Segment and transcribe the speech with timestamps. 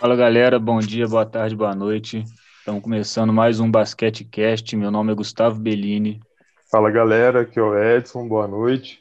[0.00, 2.24] Fala galera, bom dia, boa tarde, boa noite.
[2.60, 4.74] Estamos começando mais um Basquete Cast.
[4.74, 6.22] Meu nome é Gustavo Bellini.
[6.70, 8.98] Fala galera, aqui é o Edson, boa noite.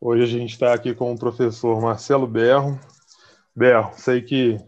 [0.00, 2.80] Hoje a gente está aqui com o professor Marcelo Berro.
[3.54, 4.58] Berro, sei que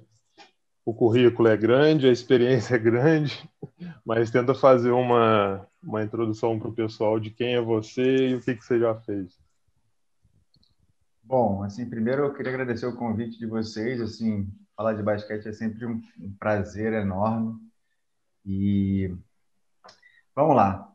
[0.87, 3.51] o currículo é grande, a experiência é grande,
[4.07, 8.41] mas tenta fazer uma, uma introdução para o pessoal de quem é você e o
[8.41, 9.37] que, que você já fez.
[11.25, 15.53] Bom, assim, primeiro eu queria agradecer o convite de vocês, assim, falar de basquete é
[15.53, 16.03] sempre um,
[16.39, 17.59] prazer enorme.
[18.45, 19.15] E
[20.35, 20.93] vamos lá.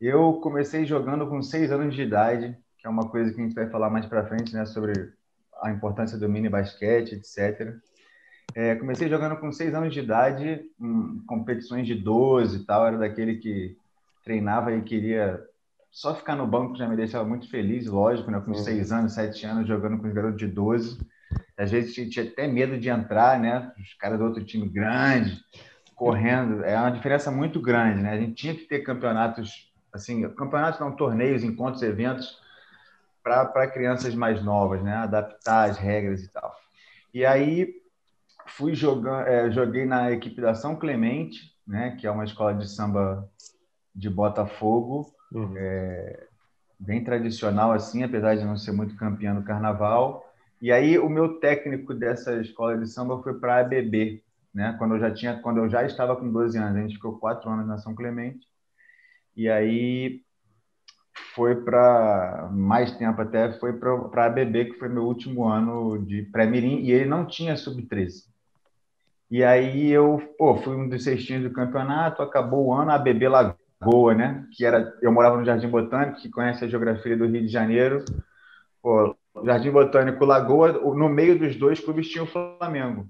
[0.00, 3.54] Eu comecei jogando com seis anos de idade, que é uma coisa que a gente
[3.54, 5.12] vai falar mais para frente, né, sobre
[5.60, 7.76] a importância do mini basquete, etc.
[8.54, 12.86] É, comecei jogando com seis anos de idade, em competições de 12 e tal.
[12.86, 13.76] Era daquele que
[14.24, 15.44] treinava e queria
[15.90, 18.40] só ficar no banco já me deixava muito feliz, lógico, né?
[18.40, 20.98] Com seis anos, sete anos, jogando com os garotos de 12.
[21.58, 23.72] Às vezes tinha até medo de entrar, né?
[23.76, 25.42] Os caras do outro time grande,
[25.96, 26.64] correndo.
[26.64, 28.12] É uma diferença muito grande, né?
[28.12, 32.40] A gente tinha que ter campeonatos, assim, campeonatos não, torneios, encontros, eventos
[33.22, 34.94] para crianças mais novas, né?
[34.94, 36.54] Adaptar as regras e tal.
[37.12, 37.74] E aí
[38.46, 41.96] fui jogando, é, joguei na equipe da São Clemente, né?
[41.98, 43.28] Que é uma escola de samba
[43.92, 45.54] de Botafogo, uhum.
[45.56, 46.28] é,
[46.78, 50.24] bem tradicional assim, apesar de não ser muito campeão no carnaval.
[50.60, 54.74] E aí o meu técnico dessa escola de samba foi para a ABB, né?
[54.78, 57.48] Quando eu já tinha, quando eu já estava com 12 anos, a gente ficou quatro
[57.48, 58.46] anos na São Clemente.
[59.36, 60.20] E aí
[61.34, 66.22] foi para mais tempo até foi para a ABB, que foi meu último ano de
[66.22, 68.24] pré-mirim, e ele não tinha sub-13.
[69.30, 73.28] E aí eu, pô, fui um dos cestinhos do campeonato, acabou o ano, a ABB
[73.28, 74.46] Lagoa, né?
[74.56, 78.04] Que era, eu morava no Jardim Botânico, que conhece a geografia do Rio de Janeiro.
[78.82, 83.06] Pô, Jardim Botânico Lagoa, no meio dos dois clubes tinha o Flamengo.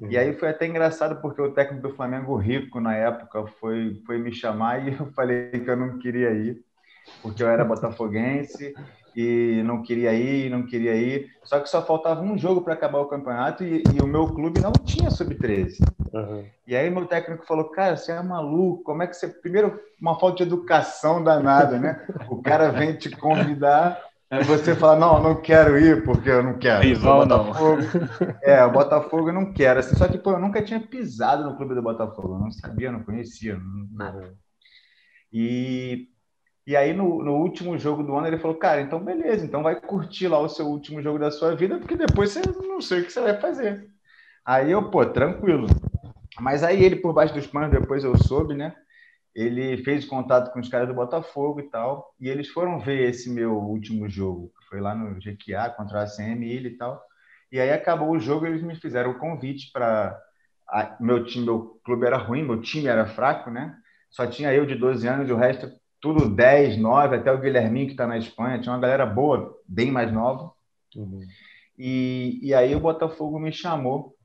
[0.00, 0.10] Uhum.
[0.10, 4.18] E aí foi até engraçado porque o técnico do Flamengo, Rico, na época, foi, foi
[4.18, 6.62] me chamar e eu falei que eu não queria ir,
[7.22, 8.74] porque eu era botafoguense
[9.16, 11.30] e não queria ir, não queria ir.
[11.42, 14.60] Só que só faltava um jogo para acabar o campeonato e, e, o meu clube
[14.60, 15.78] não tinha sub-13.
[16.12, 16.44] Uhum.
[16.66, 19.28] E aí meu técnico falou, cara, você é maluco, como é que você...
[19.28, 22.06] Primeiro, uma falta de educação danada, né?
[22.28, 23.98] O cara vem te convidar
[24.30, 26.82] é você fala, não, não quero ir porque eu não quero.
[26.82, 27.52] Rival não.
[28.42, 29.80] É, o Botafogo eu não quero.
[29.80, 32.34] Assim, só que, pô, eu nunca tinha pisado no clube do Botafogo.
[32.34, 33.58] Eu não sabia, não conhecia,
[33.92, 34.34] nada.
[35.32, 36.08] E,
[36.66, 39.80] e aí, no, no último jogo do ano, ele falou, cara, então beleza, então vai
[39.80, 43.04] curtir lá o seu último jogo da sua vida, porque depois você não sei o
[43.04, 43.88] que você vai fazer.
[44.44, 45.68] Aí eu, pô, tranquilo.
[46.40, 48.74] Mas aí ele, por baixo dos panos, depois eu soube, né?
[49.36, 53.28] Ele fez contato com os caras do Botafogo e tal, e eles foram ver esse
[53.28, 57.02] meu último jogo, que foi lá no GQA contra a ACM e tal.
[57.52, 60.18] E aí acabou o jogo, eles me fizeram o convite para
[60.98, 63.76] meu time, meu clube era ruim, meu time era fraco, né?
[64.08, 65.70] Só tinha eu de 12 anos e o resto
[66.00, 69.90] tudo 10, 9, até o Guilherminho que está na Espanha, tinha uma galera boa, bem
[69.92, 70.50] mais nova.
[70.96, 71.20] Uhum.
[71.78, 74.16] E, e aí o Botafogo me chamou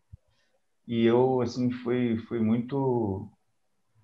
[0.87, 3.29] e eu assim fui fui muito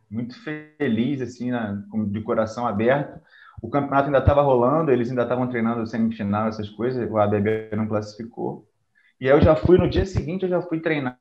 [0.09, 3.19] muito feliz, assim, na, de coração aberto.
[3.62, 7.88] O campeonato ainda estava rolando, eles ainda estavam treinando semifinal, essas coisas, o ABB não
[7.88, 8.67] classificou.
[9.19, 11.19] E aí eu já fui, no dia seguinte, eu já fui treinar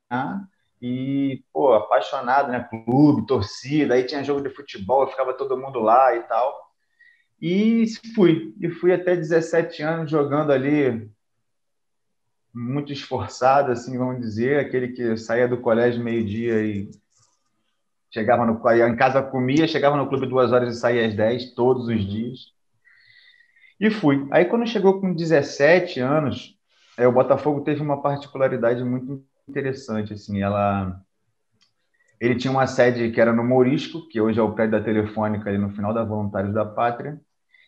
[0.80, 2.68] e, pô, apaixonado, né?
[2.84, 6.66] Clube, torcida, aí tinha jogo de futebol, ficava todo mundo lá e tal.
[7.40, 11.10] E fui, e fui até 17 anos jogando ali,
[12.52, 16.90] muito esforçado, assim, vamos dizer, aquele que saía do colégio meio-dia e
[18.16, 21.86] Chegava no, em casa comia, chegava no clube duas horas e saía às 10, todos
[21.86, 22.46] os dias.
[23.78, 24.26] E fui.
[24.30, 26.56] Aí quando chegou com 17 anos,
[26.96, 30.14] é, o Botafogo teve uma particularidade muito interessante.
[30.14, 30.98] Assim, ela,
[32.18, 35.50] ele tinha uma sede que era no Morisco, que hoje é o prédio da Telefônica,
[35.50, 37.20] ali no final da Voluntários da Pátria.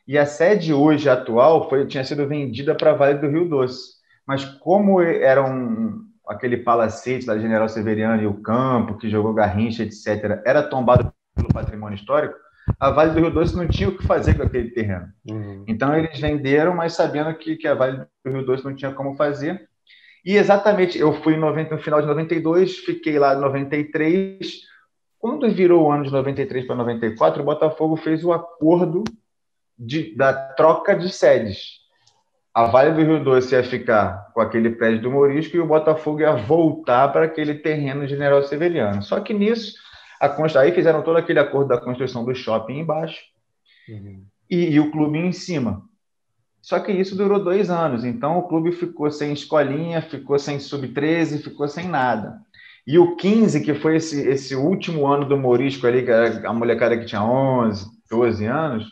[0.06, 3.98] E a sede hoje atual foi, tinha sido vendida para Vale do Rio Doce.
[4.26, 9.82] Mas como era um, aquele palacete da General Severiano e o campo, que jogou Garrincha,
[9.82, 12.34] etc., era tombado pelo patrimônio histórico,
[12.78, 15.06] a Vale do Rio Doce não tinha o que fazer com aquele terreno.
[15.28, 15.64] Uhum.
[15.66, 19.16] Então, eles venderam, mas sabendo que, que a Vale do Rio Doce não tinha como
[19.16, 19.66] fazer.
[20.24, 24.60] E exatamente, eu fui 90, no final de 92, fiquei lá em 93.
[25.18, 29.02] Quando virou o ano de 93 para 94, o Botafogo fez o acordo
[29.78, 31.87] de, da troca de sedes
[32.54, 36.20] a Vale do Rio Doce ia ficar com aquele prédio do Morisco e o Botafogo
[36.20, 39.02] ia voltar para aquele terreno General Severiano.
[39.02, 39.74] Só que nisso,
[40.20, 40.56] a const...
[40.56, 43.20] aí fizeram todo aquele acordo da construção do shopping embaixo
[43.88, 44.24] uhum.
[44.50, 45.82] e, e, o clube em cima.
[46.60, 51.42] Só que isso durou dois anos, então o clube ficou sem escolinha, ficou sem sub-13,
[51.42, 52.40] ficou sem nada.
[52.86, 56.52] E o 15, que foi esse, esse último ano do Morisco ali, que era a
[56.52, 58.86] molecada que tinha 11, 12 anos,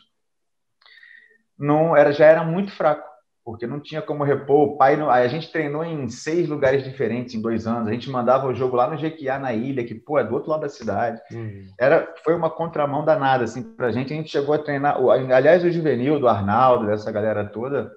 [1.57, 3.06] não era já era muito fraco,
[3.47, 4.67] porque não tinha como repor.
[4.67, 7.87] O pai, não, a gente treinou em seis lugares diferentes em dois anos.
[7.87, 10.51] A gente mandava o jogo lá no Jequiá, na ilha, que pô, é do outro
[10.51, 11.21] lado da cidade.
[11.31, 11.71] Uhum.
[11.79, 14.11] Era, foi uma contramão danada assim para a gente.
[14.11, 14.97] A gente chegou a treinar.
[15.33, 17.89] Aliás, o juvenil do Arnaldo, dessa galera toda,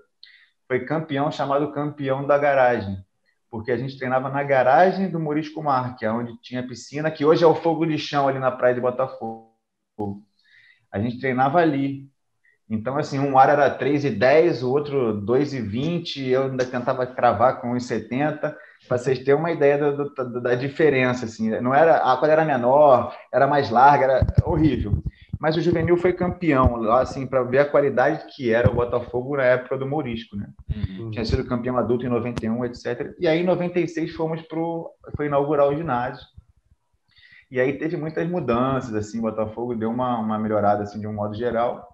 [0.69, 3.05] foi campeão chamado campeão da garagem
[3.51, 7.25] porque a gente treinava na garagem do Morisco Mar, que é onde tinha piscina, que
[7.25, 9.51] hoje é o fogo de chão ali na praia de Botafogo.
[10.93, 12.09] A gente treinava ali.
[12.71, 18.55] Então, assim, um ar era 3,10, o outro 2,20, eu ainda tentava cravar com 1,70,
[18.87, 21.51] para vocês terem uma ideia do, do, da diferença, assim.
[21.61, 25.03] Não era, a quadra era menor, era mais larga, era horrível
[25.41, 29.39] mas o juvenil foi campeão, lá assim, para ver a qualidade que era o Botafogo
[29.39, 30.51] na época do Morisco, né?
[30.69, 31.11] Uhum.
[31.11, 33.15] Tinha sido campeão adulto em 91, etc.
[33.19, 36.23] E aí em 96 fomos pro foi inaugurar o ginásio.
[37.51, 41.15] E aí teve muitas mudanças assim, o Botafogo deu uma, uma melhorada assim de um
[41.15, 41.90] modo geral.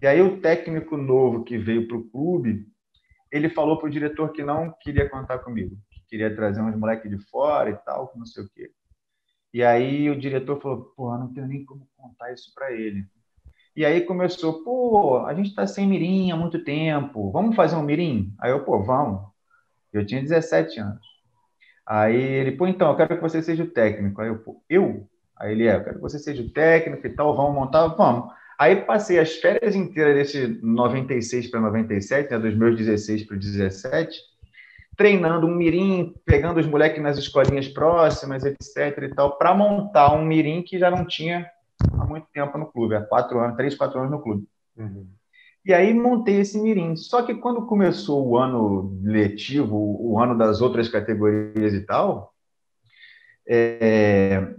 [0.00, 2.66] E aí o técnico novo que veio para o clube,
[3.30, 7.10] ele falou para o diretor que não queria contar comigo, que queria trazer uns moleques
[7.10, 8.70] de fora e tal, não sei o quê.
[9.52, 13.06] E aí o diretor falou, porra, não tenho nem como contar isso para ele.
[13.76, 17.82] E aí começou, pô, a gente está sem mirim há muito tempo, vamos fazer um
[17.82, 18.32] mirim?
[18.40, 19.22] Aí eu, pô, vamos.
[19.92, 21.06] Eu tinha 17 anos.
[21.86, 24.20] Aí ele, pô, então, eu quero que você seja o técnico.
[24.20, 25.08] Aí eu, pô, eu?
[25.36, 28.32] Aí ele, é, eu quero que você seja o técnico e tal, vamos montar, vamos.
[28.58, 34.20] Aí passei as férias inteiras desse 96 para 97, né, dos meus 16 para 17,
[34.96, 39.02] treinando um mirim, pegando os moleques nas escolinhas próximas, etc.
[39.02, 41.50] e tal, para montar um mirim que já não tinha
[41.92, 44.46] há muito tempo no clube, há quatro anos, três, quatro anos no clube.
[44.76, 45.06] Uhum.
[45.64, 46.94] E aí montei esse mirim.
[46.94, 52.34] Só que quando começou o ano letivo, o ano das outras categorias e tal,
[53.48, 54.54] é...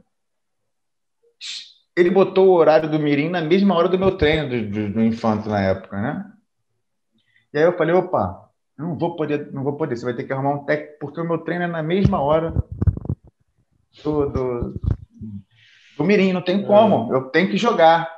[1.95, 5.01] ele botou o horário do mirim na mesma hora do meu treino do, do, do
[5.01, 6.25] infanto na época, né?
[7.53, 9.95] E aí eu falei, opa, não vou poder, não vou poder.
[9.95, 12.53] Você vai ter que arrumar um técnico, porque o meu treino é na mesma hora
[14.03, 14.81] do, do,
[15.97, 17.13] do Mirim, não tem como.
[17.13, 18.13] Eu tenho que jogar.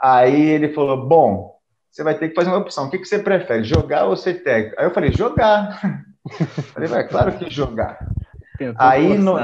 [0.00, 1.58] Aí ele falou: Bom,
[1.90, 2.86] você vai ter que fazer uma opção.
[2.86, 4.78] O que, que você prefere, jogar ou ser técnico?
[4.78, 5.80] Aí eu falei: Jogar.
[6.72, 7.98] falei: Vai, claro que jogar.
[8.76, 9.36] aí, no,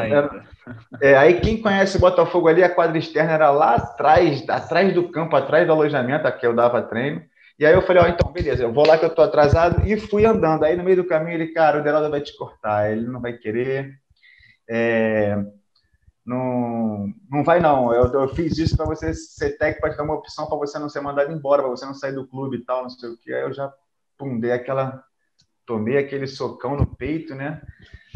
[1.01, 5.37] é, aí quem conhece Botafogo ali, a quadra externa era lá atrás, atrás do campo,
[5.37, 7.23] atrás do alojamento, aqui eu dava treino.
[7.59, 9.99] E aí eu falei, ó, então, beleza, eu vou lá que eu tô atrasado, e
[9.99, 10.65] fui andando.
[10.65, 13.35] Aí no meio do caminho ele, cara, o Deraldo vai te cortar, ele não vai
[13.35, 13.93] querer.
[14.69, 15.37] É,
[16.27, 20.05] não, não vai não, eu, eu fiz isso para você ser técnico, para te dar
[20.05, 22.65] uma opção para você não ser mandado embora, para você não sair do clube e
[22.65, 23.33] tal, não sei o que.
[23.33, 23.73] Aí eu já
[24.17, 25.05] pum, aquela,
[25.67, 27.61] tomei aquele socão no peito, né?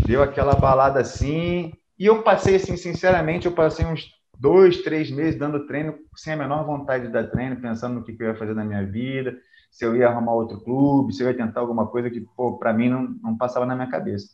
[0.06, 4.08] Deu aquela balada assim, e eu passei assim, sinceramente, eu passei uns
[4.38, 8.16] dois, três meses dando treino sem a menor vontade de dar treino, pensando no que,
[8.18, 9.36] eu ia fazer na minha vida,
[9.70, 12.24] se eu ia arrumar outro clube, se eu ia tentar alguma coisa que,
[12.58, 14.28] para mim não, não passava na minha cabeça.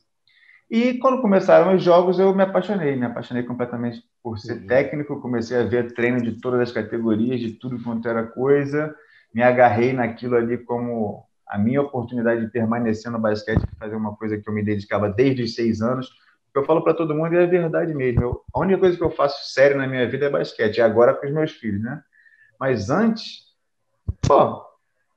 [0.70, 4.66] E quando começaram os jogos, eu me apaixonei, me apaixonei completamente por ser uhum.
[4.66, 8.94] técnico, comecei a ver treino de todas as categorias, de tudo quanto era coisa,
[9.32, 14.38] me agarrei naquilo ali como a minha oportunidade de permanecer no basquete, fazer uma coisa
[14.38, 16.10] que eu me dedicava desde os seis anos,
[16.58, 18.22] eu falo para todo mundo e é verdade mesmo.
[18.22, 21.14] Eu, a única coisa que eu faço sério na minha vida é basquete, e agora
[21.14, 22.00] com os meus filhos, né?
[22.60, 23.46] Mas antes,
[24.26, 24.62] pô,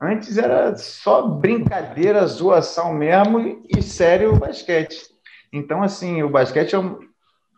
[0.00, 5.00] antes era só brincadeira, zoação mesmo e, sério o basquete.
[5.52, 6.78] Então, assim, o basquete é,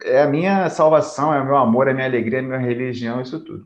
[0.04, 2.58] é, a minha salvação, é o meu amor, é a minha alegria, é a minha
[2.58, 3.64] religião, isso tudo.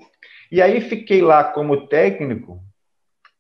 [0.51, 2.63] E aí fiquei lá como técnico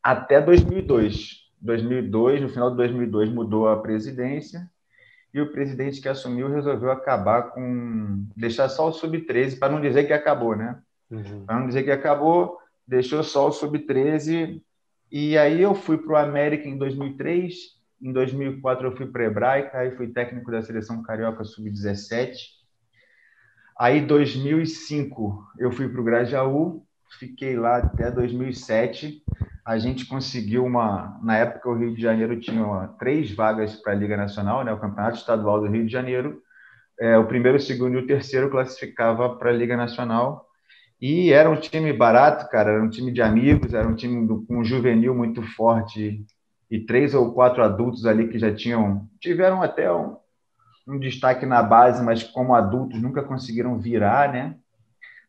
[0.03, 1.45] até 2002.
[1.61, 4.69] 2002, no final de 2002 mudou a presidência
[5.35, 8.25] e o presidente que assumiu resolveu acabar com.
[8.37, 10.81] deixar só o sub-13, para não dizer que acabou, né?
[11.11, 11.45] Uhum.
[11.45, 14.63] Para não dizer que acabou, deixou só o sub-13.
[15.11, 17.55] E aí eu fui para o América em 2003,
[18.01, 22.55] em 2004 eu fui para a Hebraica, aí fui técnico da seleção carioca sub-17.
[23.77, 26.87] Aí, em 2005, eu fui para o Grajaú,
[27.19, 29.23] fiquei lá até 2007
[29.65, 31.19] a gente conseguiu uma.
[31.23, 34.79] Na época, o Rio de Janeiro tinha três vagas para a Liga Nacional, né, o
[34.79, 36.43] Campeonato Estadual do Rio de Janeiro.
[37.01, 40.47] É, o primeiro, o segundo e o terceiro classificava para a Liga Nacional.
[41.01, 44.59] E era um time barato, cara, era um time de amigos, era um time com
[44.59, 46.25] um juvenil muito forte
[46.71, 50.17] e três ou quatro adultos ali que já tinham, tiveram até um,
[50.87, 54.57] um destaque na base, mas como adultos nunca conseguiram virar, né?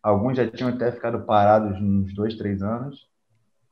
[0.06, 3.08] Alguns já tinham até ficado parados uns dois, três anos.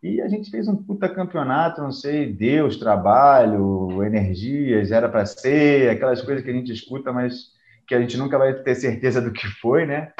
[0.02, 5.92] E a gente fez um puta campeonato, não sei, Deus, trabalho, energias, era para ser,
[5.92, 7.52] aquelas coisas que a gente escuta, mas
[7.88, 10.12] que a gente nunca vai ter certeza do que foi, né?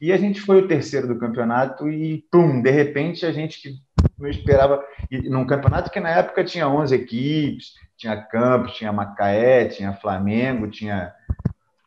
[0.00, 3.76] E a gente foi o terceiro do campeonato e, pum, de repente a gente que
[4.18, 4.82] não esperava.
[5.08, 10.66] E num campeonato que na época tinha 11 equipes, tinha Campos, tinha Macaé, tinha Flamengo,
[10.66, 11.14] tinha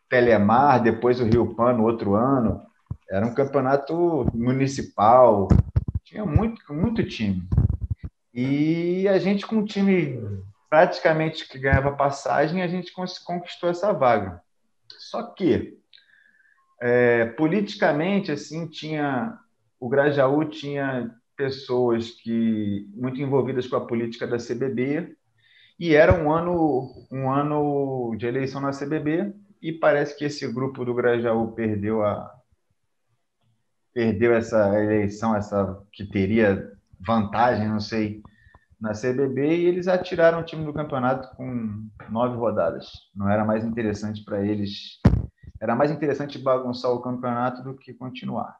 [0.08, 2.66] Telemar, depois o Rio Pano, outro ano.
[3.10, 5.48] Era um campeonato municipal,
[6.04, 7.48] tinha muito, muito time.
[8.34, 10.20] E a gente, com um time
[10.70, 12.92] praticamente que ganhava passagem, a gente
[13.26, 14.42] conquistou essa vaga.
[14.98, 15.78] Só que,
[16.82, 19.38] é, politicamente, assim, tinha
[19.80, 25.16] o Grajaú tinha pessoas que muito envolvidas com a política da CBB
[25.80, 30.84] e era um ano um ano de eleição na CBB e parece que esse grupo
[30.84, 32.37] do Grajaú perdeu a
[33.98, 38.22] perdeu essa eleição essa que teria vantagem não sei
[38.80, 43.66] na CBB e eles atiraram o time do campeonato com nove rodadas não era mais
[43.66, 45.00] interessante para eles
[45.60, 48.56] era mais interessante bagunçar o campeonato do que continuar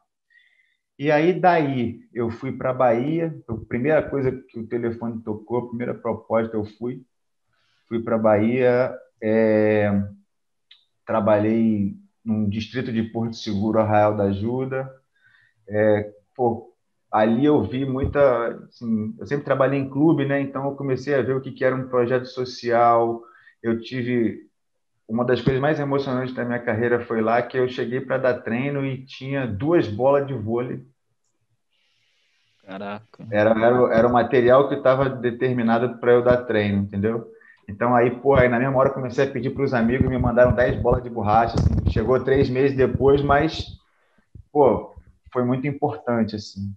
[0.98, 3.32] e aí, daí, eu fui para a Bahia.
[3.48, 7.04] A primeira coisa que o telefone tocou, a primeira proposta, eu fui.
[7.86, 8.92] Fui para a Bahia,
[9.22, 9.92] é,
[11.06, 14.92] trabalhei num distrito de Porto Seguro, Arraial da Ajuda.
[15.68, 16.72] É, pô,
[17.12, 18.48] ali eu vi muita.
[18.68, 20.40] Assim, eu sempre trabalhei em clube, né?
[20.40, 23.22] Então eu comecei a ver o que, que era um projeto social.
[23.62, 24.48] Eu tive
[25.08, 28.42] uma das coisas mais emocionantes da minha carreira foi lá que eu cheguei para dar
[28.42, 30.84] treino e tinha duas bolas de vôlei.
[32.62, 33.26] Caraca.
[33.30, 37.26] Era, era, era o material que estava determinado para eu dar treino, entendeu?
[37.66, 40.54] Então aí, pô, aí na mesma hora comecei a pedir para os amigos me mandaram
[40.54, 43.66] 10 bolas de borracha, assim, chegou três meses depois, mas,
[44.52, 44.87] pô,
[45.32, 46.74] foi muito importante, assim.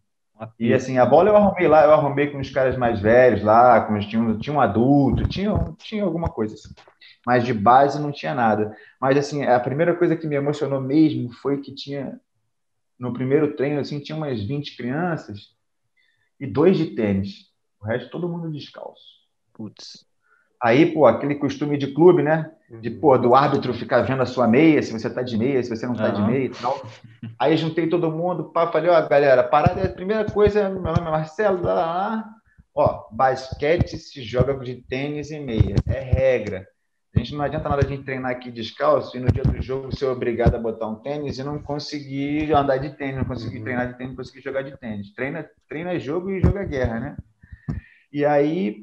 [0.60, 3.82] E assim, a bola eu arrumei lá, eu arrumei com os caras mais velhos lá,
[3.82, 6.74] com os, tinha, tinha um adulto, tinha, tinha alguma coisa assim
[7.26, 8.76] mas de base não tinha nada.
[9.00, 12.20] Mas assim, a primeira coisa que me emocionou mesmo foi que tinha
[12.98, 15.56] no primeiro treino assim, tinha umas 20 crianças
[16.40, 17.52] e dois de tênis.
[17.80, 19.22] O resto todo mundo descalço.
[19.54, 20.06] Putz.
[20.62, 22.52] Aí, pô, aquele costume de clube, né?
[22.70, 25.70] De, pô, do árbitro ficar vendo a sua meia, se você tá de meia, se
[25.70, 26.14] você não tá uhum.
[26.14, 26.86] de meia e tal.
[27.38, 31.12] Aí juntei todo mundo, pá, falei, ó, galera, parada, a primeira coisa, meu nome é
[31.12, 32.26] Marcelo, lá, lá, lá.
[32.74, 35.76] Ó, basquete se joga de tênis e meia.
[35.88, 36.66] É regra.
[37.14, 39.94] A gente não adianta nada a gente treinar aqui descalço e no dia do jogo
[39.94, 43.64] ser obrigado a botar um tênis e não conseguir andar de tênis, não conseguir uhum.
[43.64, 45.14] treinar de tênis, não conseguir jogar de tênis.
[45.14, 47.18] Treina, treina jogo e joga guerra, né?
[48.14, 48.78] E aí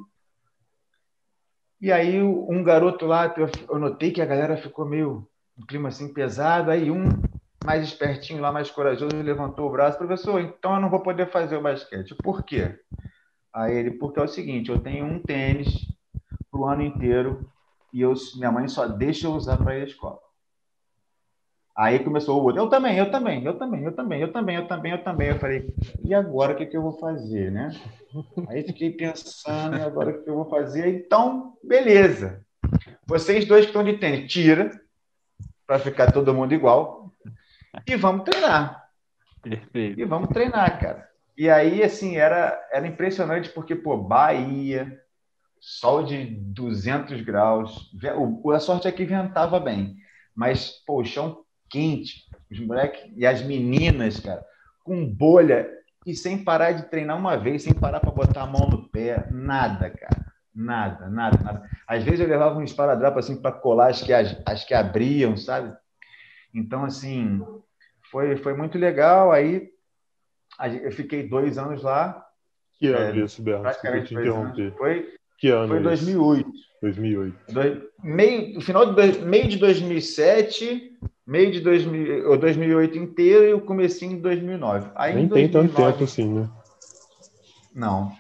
[1.81, 3.35] e aí um garoto lá,
[3.69, 7.09] eu notei que a galera ficou meio um clima assim pesado, aí um
[7.65, 11.57] mais espertinho lá, mais corajoso, levantou o braço, professor, então eu não vou poder fazer
[11.57, 12.15] o basquete.
[12.23, 12.79] Por quê?
[13.53, 15.69] Aí ele, porque é o seguinte, eu tenho um tênis
[16.51, 17.51] para o ano inteiro
[17.93, 20.19] e eu, minha mãe só deixa eu usar para ir à escola.
[21.79, 24.67] Aí começou o outro, eu também, eu também, eu também, eu também, eu também, eu
[24.67, 25.29] também, eu também.
[25.29, 27.71] Eu falei, e agora o que, que eu vou fazer, né?
[28.49, 30.89] Aí fiquei pensando, e agora o que eu vou fazer?
[30.89, 32.45] Então, beleza.
[33.07, 34.73] Vocês dois que estão de tênis, tira,
[35.69, 37.15] para ficar todo mundo igual,
[37.87, 38.85] e vamos treinar.
[39.41, 40.01] Perfeito.
[40.01, 41.09] E vamos treinar, cara.
[41.37, 45.01] E aí, assim, era, era impressionante, porque, pô, Bahia,
[45.61, 47.89] sol de 200 graus.
[48.53, 49.95] a sorte é que ventava bem,
[50.35, 54.45] mas, pô, o chão quente, os moleques e as meninas, cara,
[54.85, 55.69] com bolha
[56.07, 59.29] e sem parar de treinar uma vez, sem parar para botar a mão no pé,
[59.31, 60.27] nada, cara.
[60.55, 61.71] Nada, nada, nada.
[61.87, 65.37] Às vezes eu levava um esparadrapo assim para colar as que, as, as que abriam,
[65.37, 65.77] sabe?
[66.53, 67.41] Então, assim,
[68.11, 69.31] foi, foi muito legal.
[69.31, 69.71] Aí
[70.83, 72.25] eu fiquei dois anos lá.
[72.79, 73.43] Que ano é, isso?
[73.43, 74.15] Praticamente
[74.77, 75.69] Foi que ano?
[75.69, 76.51] Foi 2008.
[76.83, 77.39] 2008.
[78.03, 80.97] meio, final de, meio de 2007,
[81.29, 84.91] meio de 2000, 2008 inteiro e o comecinho de 2009.
[84.95, 86.49] Aí, Nem 2009, tem tanto tempo assim, né?
[87.75, 88.11] Não.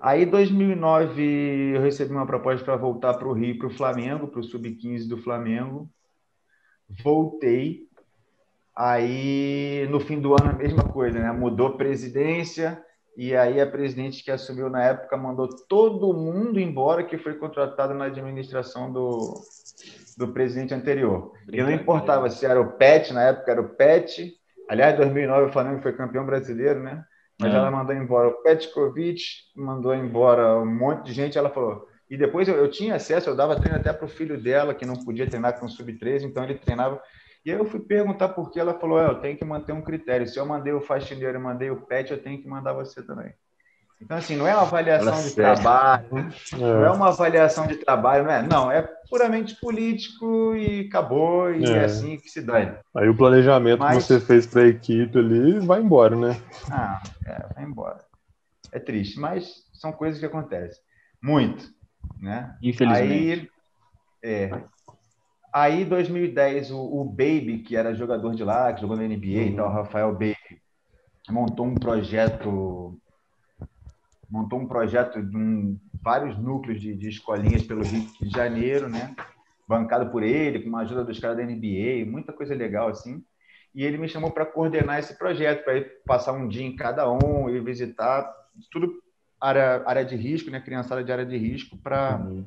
[0.00, 4.28] Aí, em 2009, eu recebi uma proposta para voltar para o Rio, para o Flamengo,
[4.28, 5.90] para o Sub-15 do Flamengo.
[7.02, 7.88] Voltei.
[8.74, 11.32] Aí, no fim do ano, a mesma coisa, né?
[11.32, 12.80] Mudou presidência
[13.16, 17.92] e aí a presidente que assumiu na época mandou todo mundo embora que foi contratado
[17.92, 19.34] na administração do,
[20.16, 21.32] do presidente anterior.
[21.52, 24.32] E não importava se era o PET, na época era o PET.
[24.68, 27.04] Aliás, em 2009 o Flamengo foi campeão brasileiro, né?
[27.40, 27.56] Mas é.
[27.56, 29.22] ela mandou embora o Petkovic,
[29.56, 31.38] mandou embora um monte de gente.
[31.38, 31.86] Ela falou.
[32.08, 34.84] E depois eu, eu tinha acesso, eu dava treino até para o filho dela, que
[34.84, 37.00] não podia treinar com sub-13, então ele treinava
[37.44, 39.82] e aí eu fui perguntar por que ela falou: é, eu tenho que manter um
[39.82, 40.26] critério.
[40.26, 43.32] Se eu mandei o faxineiro e mandei o pet, eu tenho que mandar você também.
[44.00, 45.62] Então, assim, não é uma avaliação Fala de sério.
[45.62, 46.56] trabalho, é.
[46.56, 48.42] não é uma avaliação de trabalho, não é?
[48.42, 52.80] Não, é puramente político e acabou, e é, é assim que se dá.
[52.96, 53.98] Aí o planejamento Mas...
[53.98, 56.40] que você fez para a equipe ali vai embora, né?
[56.70, 58.02] Ah, é, vai embora.
[58.72, 60.80] É triste, mas são coisas que acontecem.
[61.22, 61.68] Muito,
[62.18, 62.56] né?
[62.62, 63.12] Infelizmente.
[63.12, 63.48] Aí,
[64.22, 64.50] é,
[65.52, 69.26] Aí, em 2010, o, o, Baby, que era jogador de lá, que jogou na NBA
[69.26, 69.46] uhum.
[69.46, 70.36] e tal, Rafael Baby,
[71.28, 72.96] montou um projeto
[74.30, 79.14] montou um projeto de um, vários núcleos de, de, escolinhas pelo Rio de Janeiro, né?
[79.66, 83.24] Bancado por ele, com a ajuda dos caras da NBA, muita coisa legal assim.
[83.74, 87.10] E ele me chamou para coordenar esse projeto, para ir passar um dia em cada
[87.10, 88.32] um e visitar
[88.70, 89.00] tudo
[89.40, 90.60] área, área de risco, né?
[90.60, 92.44] Criançada de área de risco, para uhum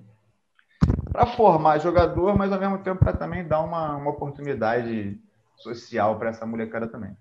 [1.14, 5.20] para formar jogador, mas ao mesmo tempo para também dar uma, uma oportunidade
[5.58, 7.16] social para essa molecada também.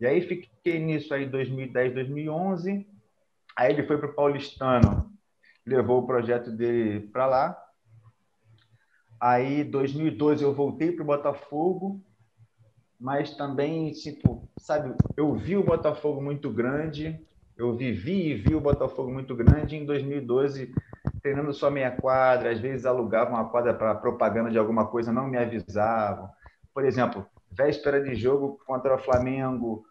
[0.00, 2.84] E aí fiquei nisso aí 2010, 2011.
[3.58, 5.10] Aí ele foi para o Paulistano,
[5.66, 7.64] levou o projeto dele para lá.
[9.20, 12.00] Aí 2012 eu voltei para o Botafogo,
[13.00, 17.20] mas também, tipo, sabe, eu vi o Botafogo muito grande,
[17.56, 19.74] eu vivi e vi o Botafogo muito grande.
[19.74, 20.72] Em 2012
[21.20, 25.26] treinando só meia quadra, às vezes alugavam uma quadra para propaganda de alguma coisa, não
[25.26, 26.30] me avisavam.
[26.72, 29.84] Por exemplo, véspera de jogo contra o Flamengo,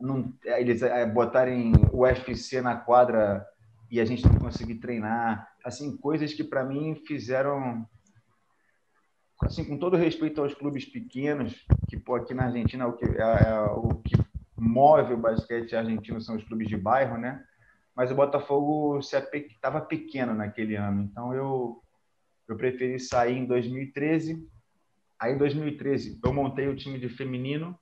[0.00, 3.46] não, eles é, botarem o UFC na quadra
[3.90, 5.48] e a gente não conseguir treinar.
[5.64, 7.86] Assim, coisas que para mim fizeram
[9.40, 13.20] assim, com todo respeito aos clubes pequenos, que pô, aqui na Argentina o que, é,
[13.20, 14.16] é, o que
[14.56, 17.44] move o basquete argentino são os clubes de bairro, né?
[17.94, 21.02] mas o Botafogo estava pequeno naquele ano.
[21.02, 21.82] Então eu,
[22.48, 24.48] eu preferi sair em 2013.
[25.20, 27.78] Aí em 2013 eu montei o time de feminino,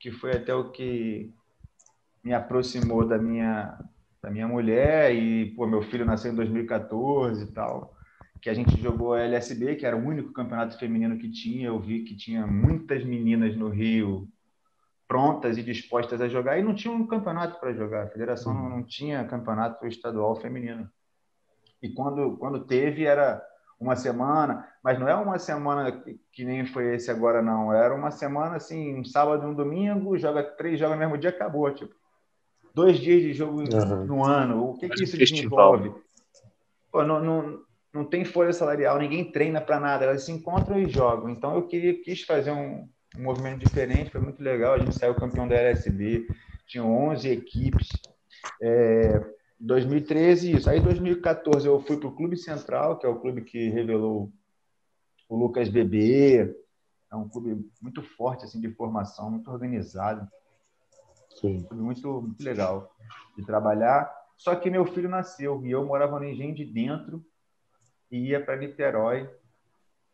[0.00, 1.30] que foi até o que
[2.24, 3.78] me aproximou da minha
[4.22, 7.94] da minha mulher e pô, meu filho nasceu em 2014 e tal,
[8.40, 11.68] que a gente jogou a LSB, que era o único campeonato feminino que tinha.
[11.68, 14.28] Eu vi que tinha muitas meninas no Rio
[15.08, 18.04] prontas e dispostas a jogar e não tinha um campeonato para jogar.
[18.04, 20.88] A federação não, não tinha campeonato estadual feminino.
[21.82, 23.42] E quando, quando teve, era
[23.80, 25.90] uma semana, mas não é uma semana
[26.30, 27.72] que, nem foi esse agora, não.
[27.72, 31.30] Era uma semana assim, um sábado e um domingo, joga três jogos no mesmo dia,
[31.30, 31.72] acabou.
[31.72, 31.94] Tipo,
[32.74, 34.04] dois dias de jogo uhum.
[34.04, 34.70] no ano.
[34.70, 35.94] O que, que isso desenvolve?
[36.92, 37.60] Pô, não, não,
[37.94, 41.30] não tem folha salarial, ninguém treina para nada, elas se encontram e jogam.
[41.30, 44.74] Então eu queria, quis fazer um, um movimento diferente, foi muito legal.
[44.74, 46.26] A gente saiu campeão da LSB,
[46.66, 47.88] tinha 11 equipes.
[48.60, 49.20] É,
[49.60, 50.70] 2013, isso.
[50.70, 54.32] Aí, em 2014, eu fui para o Clube Central, que é o clube que revelou
[55.28, 56.56] o Lucas Bebê.
[57.12, 60.26] É um clube muito forte, assim, de formação, muito organizado.
[61.40, 61.58] Sim.
[61.58, 62.94] Um clube muito, muito legal
[63.36, 64.10] de trabalhar.
[64.36, 67.24] Só que meu filho nasceu e eu morava no Engenho de Dentro
[68.10, 69.28] e ia para Niterói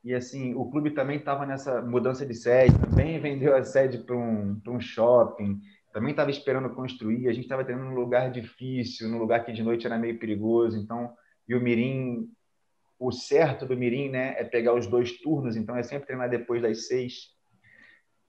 [0.06, 4.14] e assim, o clube também estava nessa mudança de sede, também vendeu a sede para
[4.14, 5.60] um, um shopping,
[5.96, 7.26] também estava esperando construir.
[7.26, 10.76] A gente estava tendo um lugar difícil, num lugar que de noite era meio perigoso.
[10.76, 11.14] Então,
[11.48, 12.28] e o Mirim,
[12.98, 15.56] o certo do Mirim, né, é pegar os dois turnos.
[15.56, 17.34] Então, é sempre treinar depois das seis.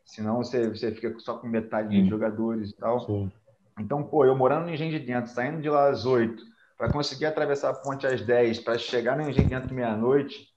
[0.06, 3.02] Senão você, você fica só com metade dos jogadores e tal.
[3.02, 3.30] Sim.
[3.78, 6.42] Então, pô, eu morando no Engenho de Dentro, saindo de lá às oito,
[6.78, 10.48] para conseguir atravessar a ponte às dez, para chegar no Engenho de Dentro meia-noite,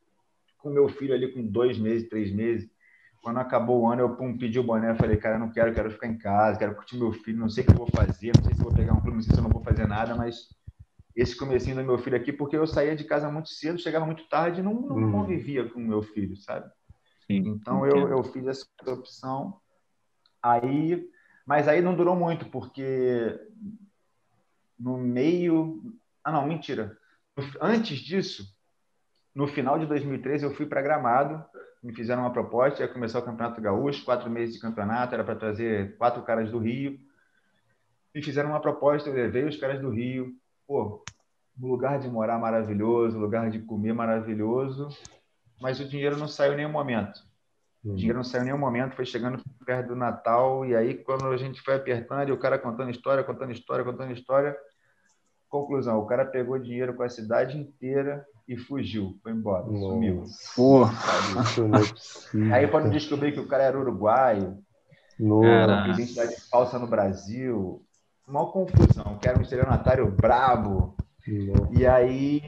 [0.59, 2.71] com meu filho ali com dois meses, três meses.
[3.23, 6.07] Quando acabou o ano, eu pum, pedi o boné, falei, cara, não quero, quero ficar
[6.07, 8.55] em casa, quero curtir meu filho, não sei o que eu vou fazer, não sei
[8.55, 10.59] se vou pegar um clube, não sei se eu não vou fazer nada, mas
[11.15, 14.27] esse comecinho do meu filho aqui, porque eu saía de casa muito cedo, chegava muito
[14.29, 15.13] tarde e não, não uhum.
[15.13, 16.71] convivia com o meu filho, sabe?
[17.27, 19.61] Sim, então eu, eu fiz essa opção.
[20.43, 21.07] Aí,
[21.47, 23.39] mas aí não durou muito, porque
[24.79, 25.83] no meio.
[26.25, 26.97] Ah, não, mentira.
[27.61, 28.45] Antes disso,
[29.35, 31.45] no final de 2013, eu fui para Gramado,
[31.83, 35.37] me fizeram uma proposta, ia começar o Campeonato Gaúcho, quatro meses de campeonato, era para
[35.37, 36.99] trazer quatro caras do Rio.
[38.15, 40.35] Me fizeram uma proposta, eu levei os caras do Rio.
[40.67, 41.03] Pô,
[41.59, 44.89] lugar de morar maravilhoso, lugar de comer maravilhoso,
[45.61, 47.21] mas o dinheiro não saiu em nenhum momento.
[47.83, 51.27] O dinheiro não saiu em nenhum momento, foi chegando perto do Natal, e aí quando
[51.29, 54.57] a gente foi apertando, e o cara contando história, contando história, contando história,
[55.49, 59.95] conclusão, o cara pegou dinheiro com a cidade inteira, e fugiu, foi embora, Nossa.
[59.95, 60.25] sumiu.
[60.57, 60.93] Porra.
[62.51, 64.59] É Aí quando descobri que o cara era uruguaio,
[65.17, 65.89] Nossa.
[65.89, 67.87] identidade falsa no Brasil,
[68.27, 70.97] uma confusão, que era um estelionatário brabo.
[71.29, 71.73] Nossa.
[71.73, 72.43] E aí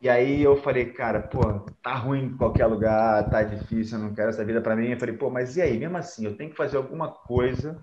[0.00, 1.40] e aí eu falei, cara, pô,
[1.82, 4.88] tá ruim em qualquer lugar, tá difícil, eu não quero essa vida para mim.
[4.88, 7.78] Eu falei, pô, mas e aí, mesmo assim, eu tenho que fazer alguma coisa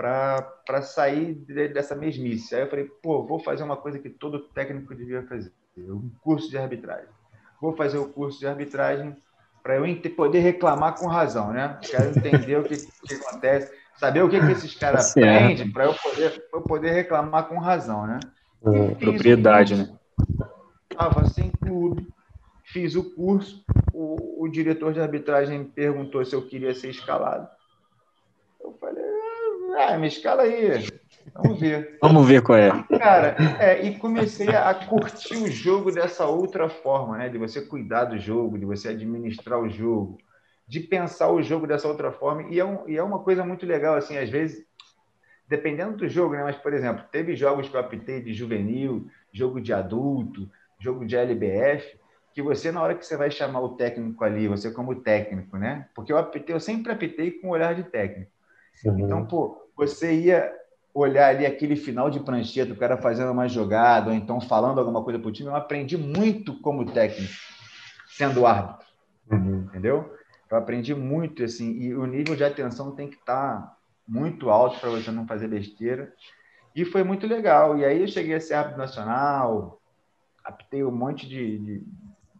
[0.00, 1.34] para sair
[1.74, 2.54] dessa mesmice.
[2.54, 6.48] Aí eu falei, pô, vou fazer uma coisa que todo técnico devia fazer, um curso
[6.48, 7.08] de arbitragem.
[7.60, 9.14] Vou fazer o curso de arbitragem
[9.62, 9.84] para eu
[10.16, 11.78] poder reclamar com razão, né?
[11.82, 15.84] Quero entender o que, que acontece, saber o que, que esses caras tá aprendem para
[15.84, 18.20] eu poder, eu poder reclamar com razão, né?
[18.64, 19.90] É, propriedade, né?
[20.90, 22.08] Estava sem clube,
[22.64, 27.46] fiz o curso, o, o diretor de arbitragem perguntou se eu queria ser escalado.
[29.80, 30.86] Ah, me escala aí.
[31.34, 31.98] Vamos ver.
[32.02, 32.70] Vamos ver qual é.
[32.98, 37.28] Cara, é, e comecei a curtir o jogo dessa outra forma, né?
[37.28, 40.18] De você cuidar do jogo, de você administrar o jogo,
[40.68, 42.42] de pensar o jogo dessa outra forma.
[42.50, 44.64] E é, um, e é uma coisa muito legal, assim, às vezes,
[45.48, 46.42] dependendo do jogo, né?
[46.42, 51.16] Mas, por exemplo, teve jogos que eu apitei de juvenil, jogo de adulto, jogo de
[51.16, 51.98] LBF,
[52.34, 55.88] que você, na hora que você vai chamar o técnico ali, você como técnico, né?
[55.94, 58.30] Porque eu apitei, eu sempre apitei com o olhar de técnico.
[58.84, 59.00] Uhum.
[59.00, 60.52] Então, pô, você ia
[60.92, 65.02] olhar ali aquele final de prancheta, o cara fazendo uma jogada, ou então falando alguma
[65.02, 67.32] coisa para o time, eu aprendi muito como técnico,
[68.08, 68.86] sendo árbitro.
[69.30, 69.60] Uhum.
[69.68, 70.14] Entendeu?
[70.50, 74.78] Eu aprendi muito, assim, e o nível de atenção tem que estar tá muito alto
[74.80, 76.12] para você não fazer besteira.
[76.74, 77.78] E foi muito legal.
[77.78, 79.80] E aí eu cheguei a ser árbitro nacional,
[80.44, 81.84] apitei um monte de, de,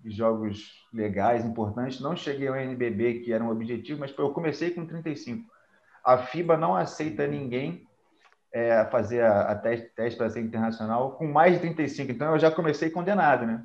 [0.03, 2.01] de, jogos legais, importantes.
[2.01, 5.49] Não cheguei ao NBB, que era um objetivo, mas eu comecei com 35.
[6.05, 7.87] A FIBA não aceita ninguém
[8.53, 12.13] é, fazer a, a teste, teste para ser internacional com mais de 35.
[12.13, 13.63] Então eu já comecei condenado, né?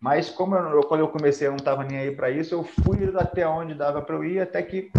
[0.00, 2.98] Mas como eu, quando eu comecei eu não estava nem aí para isso, eu fui
[3.16, 4.90] até onde dava para eu ir, até que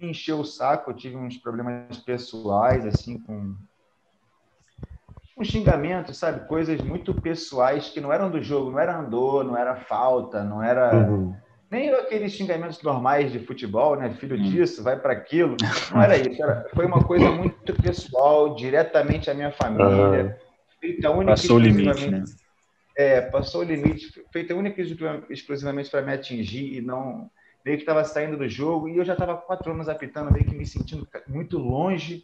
[0.00, 0.90] me encheu o saco.
[0.90, 3.54] Eu tive uns problemas pessoais, assim, com
[5.36, 6.46] um xingamento, sabe?
[6.46, 10.62] Coisas muito pessoais que não eram do jogo, não era andor, não era falta, não
[10.62, 10.94] era.
[10.94, 11.34] Uhum
[11.70, 14.10] nem aqueles xingamentos normais de futebol, né?
[14.14, 14.42] Filho hum.
[14.42, 15.56] disso, vai para aquilo.
[15.92, 16.42] Não era isso.
[16.42, 20.38] Era, foi uma coisa muito pessoal, diretamente à minha família.
[20.80, 22.24] Feita única passou o limite, né?
[22.96, 24.96] É, passou o limite, feita única e
[25.30, 27.30] exclusivamente para me atingir e não.
[27.64, 30.54] Meio que estava saindo do jogo e eu já estava quatro anos apitando, meio que
[30.54, 32.22] me sentindo muito longe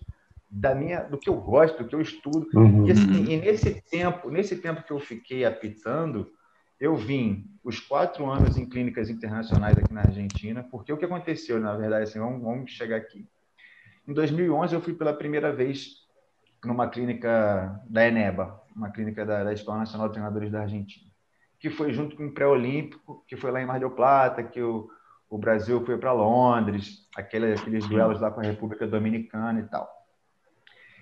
[0.50, 2.46] da minha, do que eu gosto, do que eu estudo.
[2.54, 2.86] Uhum.
[2.86, 6.30] E, assim, e nesse tempo, nesse tempo que eu fiquei apitando,
[6.80, 11.60] eu vim os quatro anos em clínicas internacionais aqui na Argentina, porque o que aconteceu,
[11.60, 13.28] na verdade, assim, vamos, vamos chegar aqui.
[14.08, 16.08] Em 2011, eu fui pela primeira vez
[16.64, 21.10] numa clínica da Eneba, uma clínica da, da Escola Nacional de Treinadores da Argentina,
[21.58, 24.90] que foi junto com o pré-olímpico, que foi lá em Mar del Plata, que o,
[25.28, 29.88] o Brasil foi para Londres, aquele, aqueles duelos lá com a República Dominicana e tal.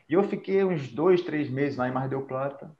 [0.08, 2.76] E eu fiquei uns dois, três meses lá em Mar del Plata,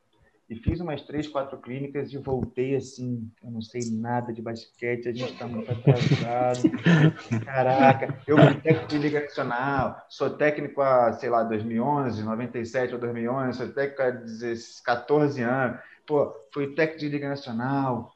[0.48, 5.08] e fiz umas três, quatro clínicas e voltei assim, eu não sei nada de basquete,
[5.08, 6.62] a gente está muito atrasado.
[7.44, 13.00] Caraca, eu fui técnico de Liga Nacional, sou técnico há, sei lá, 2011, 97 ou
[13.00, 14.12] 2011, sou técnico há
[14.84, 15.80] 14 anos.
[16.06, 18.11] Pô, fui técnico de Liga Nacional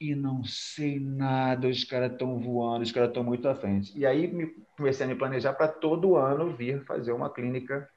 [0.00, 3.96] e não sei nada, os caras estão voando, os caras estão muito à frente.
[3.96, 7.88] E aí me, comecei a me planejar para todo ano vir fazer uma clínica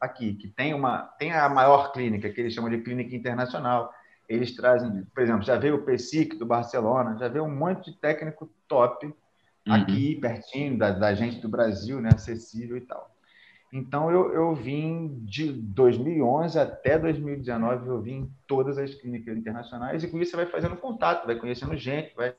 [0.00, 3.92] aqui, que tem uma tem a maior clínica, que eles chamam de clínica internacional.
[4.28, 7.98] Eles trazem, por exemplo, já veio o PSIC do Barcelona, já veio um monte de
[7.98, 9.14] técnico top uhum.
[9.74, 13.14] aqui, pertinho da, da gente do Brasil, né, acessível e tal.
[13.72, 20.04] Então, eu, eu vim de 2011 até 2019, eu vim em todas as clínicas internacionais,
[20.04, 22.36] e com isso você vai fazendo contato, vai conhecendo gente, vai,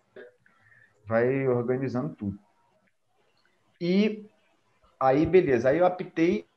[1.05, 2.39] vai organizando tudo.
[3.81, 4.25] E
[4.97, 6.47] aí, beleza, aí eu aptei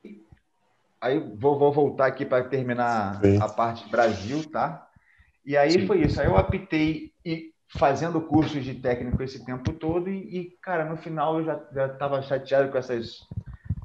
[1.01, 3.41] Aí vou, vou voltar aqui para terminar Sim.
[3.41, 4.87] a parte Brasil, tá?
[5.45, 5.87] E aí Sim.
[5.87, 6.19] foi isso.
[6.19, 10.97] Aí eu apitei e fazendo cursos de técnico esse tempo todo e, e cara, no
[10.97, 13.19] final eu já estava chateado com essas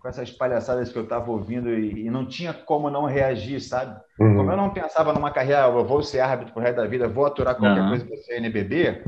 [0.01, 3.99] com essas palhaçadas que eu estava ouvindo e, e, não tinha como não reagir, sabe?
[4.21, 4.37] Uhum.
[4.37, 7.25] Como eu não pensava numa carreira, eu vou ser árbitro pro resto da vida, vou
[7.25, 7.89] aturar qualquer uhum.
[7.89, 9.03] coisa para ser NBB,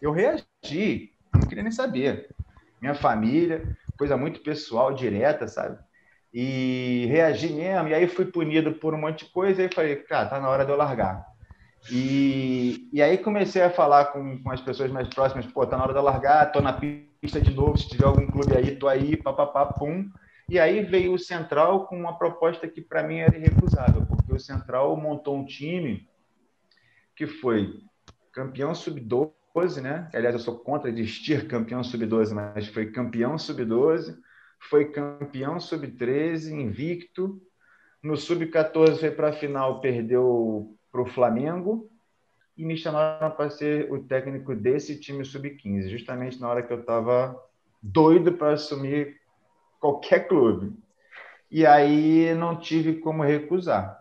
[0.00, 2.34] eu reagi, não queria nem saber.
[2.80, 5.78] Minha família, coisa muito pessoal, direta, sabe?
[6.32, 7.88] E reagi mesmo.
[7.88, 10.64] E aí fui punido por um monte de coisa e falei, cara, tá na hora
[10.64, 11.26] de eu largar.
[11.90, 15.82] E, e aí comecei a falar com, com as pessoas mais próximas, pô, tá na
[15.82, 18.88] hora de eu largar, tô na pista de novo, se tiver algum clube aí, tô
[18.88, 20.08] aí, papapá, pum.
[20.48, 24.38] E aí veio o Central com uma proposta que para mim era irrecusável, porque o
[24.38, 26.08] Central montou um time
[27.16, 27.80] que foi
[28.32, 30.08] campeão sub-12, né?
[30.14, 34.16] Aliás, eu sou contra existir campeão sub-12, mas foi campeão sub-12,
[34.68, 37.40] foi campeão sub-13, invicto.
[38.02, 41.88] No sub-14 foi para a final, perdeu para o Flamengo.
[42.56, 46.80] E me chamaram para ser o técnico desse time sub-15, justamente na hora que eu
[46.80, 47.34] estava
[47.82, 49.16] doido para assumir
[49.80, 50.72] qualquer clube.
[51.50, 53.98] E aí não tive como recusar.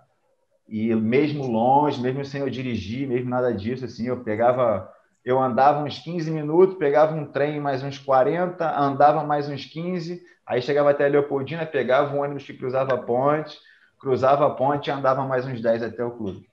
[0.67, 4.89] E mesmo longe, mesmo sem eu dirigir, mesmo nada disso, assim, eu pegava,
[5.23, 10.21] eu andava uns 15 minutos, pegava um trem mais uns 40, andava mais uns 15,
[10.45, 13.57] aí chegava até a Leopoldina, pegava um ônibus que cruzava a ponte,
[13.99, 16.49] cruzava a ponte e andava mais uns 10 até o clube.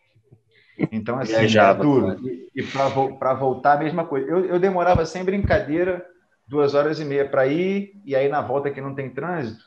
[0.93, 2.29] Então, assim, Viajava, era duro.
[2.29, 4.29] E, e para voltar, a mesma coisa.
[4.29, 6.07] Eu, eu demorava sem brincadeira
[6.47, 9.65] duas horas e meia para ir, e aí na volta que não tem trânsito,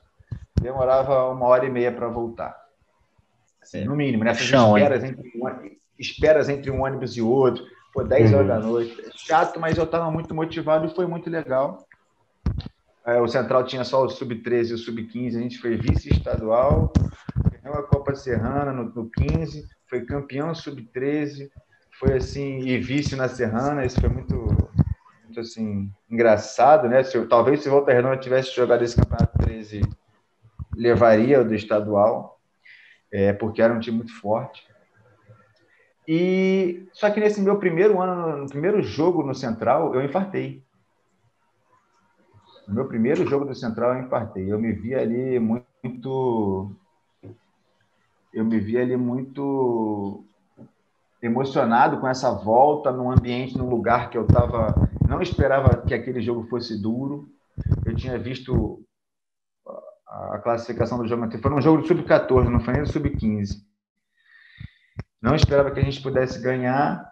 [0.59, 2.55] demorava uma hora e meia para voltar.
[3.61, 8.04] Assim, no mínimo, nessas Chão, esperas, entre um, esperas entre um ônibus e outro, pô,
[8.04, 8.71] 10 horas da uhum.
[8.71, 9.12] noite.
[9.15, 11.86] Chato, mas eu estava muito motivado e foi muito legal.
[13.06, 16.93] É, o Central tinha só o Sub-13 e o Sub-15, a gente foi vice-estadual,
[17.63, 21.49] ganhou a Copa Serrana no, no 15, foi campeão sub-13,
[21.99, 24.36] foi assim, e vice na Serrana, isso foi muito,
[25.23, 27.04] muito assim, engraçado, né?
[27.04, 29.82] Se, talvez se o Volta Redonda tivesse jogado esse campeonato 13,
[30.75, 32.39] levaria o do estadual,
[33.12, 34.65] é, porque era um time muito forte.
[36.07, 40.63] E só que nesse meu primeiro ano, no primeiro jogo no Central, eu infartei.
[42.67, 44.51] No meu primeiro jogo do Central, eu infartei.
[44.51, 46.75] Eu me vi ali muito
[48.33, 50.23] eu me vi ali muito
[51.21, 54.89] emocionado com essa volta num ambiente, num lugar que eu estava.
[55.07, 57.29] Não esperava que aquele jogo fosse duro.
[57.85, 58.83] Eu tinha visto
[60.07, 63.61] a classificação do jogo Foi um jogo de sub-14, não foi nem do sub-15.
[65.21, 67.10] Não esperava que a gente pudesse ganhar.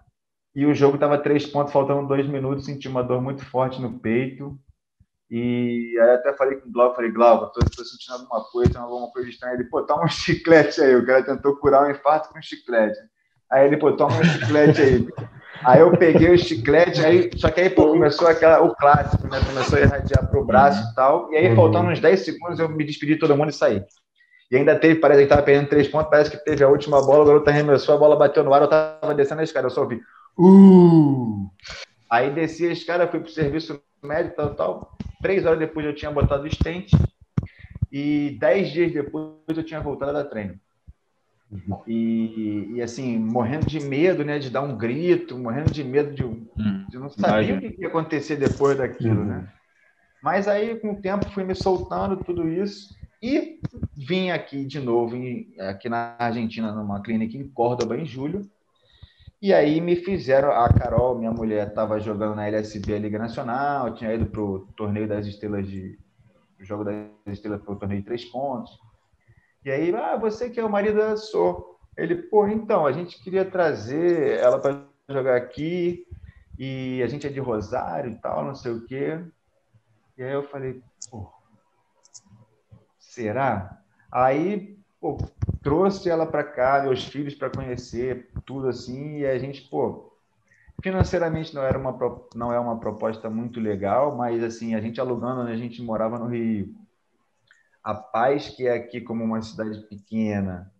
[0.55, 2.65] E o jogo estava três pontos, faltando dois minutos.
[2.65, 4.59] Senti uma dor muito forte no peito.
[5.29, 9.11] E aí até falei com o Glauco, falei, Glauco, tô, tô sentindo alguma coisa, alguma
[9.11, 9.53] coisa estranha.
[9.53, 10.95] Ele, pô, toma um chiclete aí.
[10.95, 12.97] O cara tentou curar um infarto com um chiclete.
[13.51, 15.07] Aí ele, pô, toma um chiclete aí.
[15.63, 19.39] Aí eu peguei o chiclete, aí, só que aí pô, começou aquela, o clássico, né?
[19.45, 21.31] Começou a irradiar pro braço e tal.
[21.33, 23.83] E aí, faltando uns 10 segundos, eu me despedi de todo mundo e saí.
[24.51, 27.23] E ainda teve, parece que estava perdendo três pontos, parece que teve a última bola,
[27.23, 29.81] o garoto arremessou, a bola bateu no ar, eu tava descendo a escada, eu só
[29.81, 30.01] ouvi.
[30.37, 31.49] Uh!
[32.09, 34.97] Aí desci a escada, fui pro serviço médico, tal, tal.
[35.21, 36.91] Três horas depois eu tinha botado o stent
[37.91, 40.59] e dez dias depois eu tinha voltado a treino.
[41.87, 46.23] E, e, assim, morrendo de medo, né, de dar um grito, morrendo de medo de,
[46.23, 49.35] hum, de não saber o que ia acontecer depois daquilo, né?
[49.35, 49.41] uhum.
[49.41, 49.53] né?
[50.21, 53.59] Mas aí, com o tempo, fui me soltando tudo isso e
[53.99, 58.49] vim aqui de novo, em, aqui na Argentina, numa clínica em Córdoba, em julho.
[59.41, 63.93] E aí me fizeram, a Carol, minha mulher, estava jogando na LSB, a Liga Nacional,
[63.93, 65.99] tinha ido para o torneio das estrelas de.
[66.59, 68.77] Jogo das estrelas para o torneio de três pontos.
[69.63, 71.77] E aí, ah, você que é o marido da Sou.
[71.95, 76.05] Ele, pô, então, a gente queria trazer ela para jogar aqui,
[76.57, 79.21] e a gente é de Rosário e tal, não sei o quê.
[80.17, 81.29] E aí eu falei, pô,
[82.97, 83.81] será?
[84.11, 85.17] Aí, pô,
[85.61, 90.11] trouxe ela para cá, meus filhos para conhecer tudo assim, e a gente, pô,
[90.81, 91.97] financeiramente não era uma
[92.35, 96.17] não é uma proposta muito legal, mas assim, a gente alugando, né, a gente morava
[96.17, 96.73] no Rio.
[97.83, 100.71] A paz que é aqui como uma cidade pequena,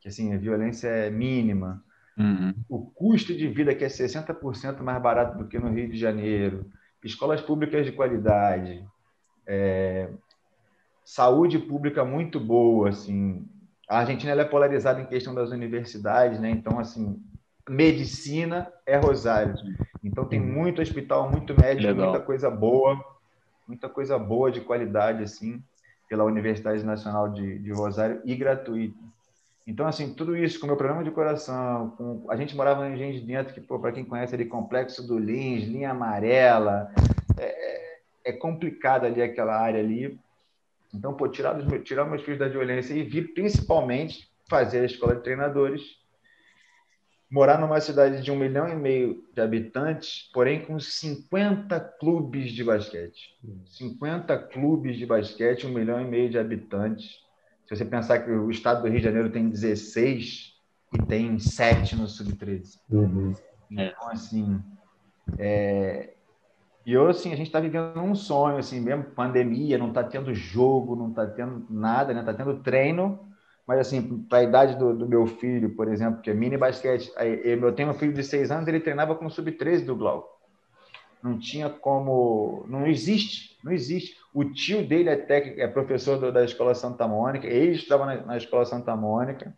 [0.00, 1.82] que assim, a violência é mínima.
[2.16, 2.54] Uhum.
[2.68, 6.70] O custo de vida que é 60% mais barato do que no Rio de Janeiro.
[7.02, 8.84] Escolas públicas de qualidade.
[9.46, 10.08] É,
[11.04, 13.46] saúde pública muito boa, assim,
[13.88, 16.50] a Argentina é polarizada em questão das universidades, né?
[16.50, 17.22] Então, assim,
[17.68, 19.54] medicina é Rosário.
[20.02, 20.46] Então, tem uhum.
[20.46, 22.10] muito hospital, muito médico, Legal.
[22.10, 23.04] muita coisa boa,
[23.68, 25.62] muita coisa boa de qualidade, assim,
[26.08, 28.98] pela Universidade Nacional de, de Rosário e gratuito.
[29.66, 32.24] Então, assim, tudo isso com meu problema de coração, com...
[32.28, 35.64] a gente morava em Engenho de Dentro, que, para quem conhece ali, Complexo do Lins,
[35.64, 36.90] linha amarela,
[37.38, 40.18] é, é, é complicado ali aquela área ali,
[40.94, 45.16] então, pô, tirar, os, tirar meus filhos da violência e vir principalmente fazer a escola
[45.16, 45.82] de treinadores,
[47.30, 52.62] morar numa cidade de um milhão e meio de habitantes, porém com 50 clubes de
[52.62, 53.38] basquete.
[53.64, 57.22] 50 clubes de basquete, um milhão e meio de habitantes.
[57.66, 60.52] Se você pensar que o estado do Rio de Janeiro tem 16
[60.92, 62.78] e tem 7 no Sub-13.
[62.90, 63.32] Uhum.
[63.70, 64.62] Então, assim,
[65.38, 66.11] é,
[66.84, 70.34] e eu, assim, a gente está vivendo um sonho, assim, mesmo pandemia, não está tendo
[70.34, 72.20] jogo, não está tendo nada, né?
[72.20, 73.20] Está tendo treino,
[73.66, 77.12] mas, assim, para a idade do, do, meu filho, por exemplo, que é mini basquete,
[77.44, 80.28] eu tenho um filho de seis anos, ele treinava com o sub-13 do Glauco.
[81.22, 82.64] Não tinha como...
[82.68, 84.16] Não existe, não existe.
[84.34, 88.16] O tio dele é técnico, é professor do, da Escola Santa Mônica, ele estava na,
[88.22, 89.56] na Escola Santa Mônica,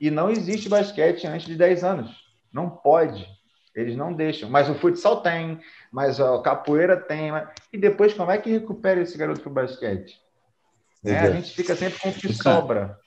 [0.00, 2.24] e não existe basquete antes de 10 anos.
[2.52, 3.26] Não pode.
[3.74, 4.48] Eles não deixam.
[4.48, 5.60] Mas o futsal tem,
[5.90, 7.30] mas a capoeira tem.
[7.72, 10.20] E depois, como é que recupera esse garoto para o basquete?
[11.02, 11.18] Né?
[11.18, 12.98] A gente fica sempre com o que sobra.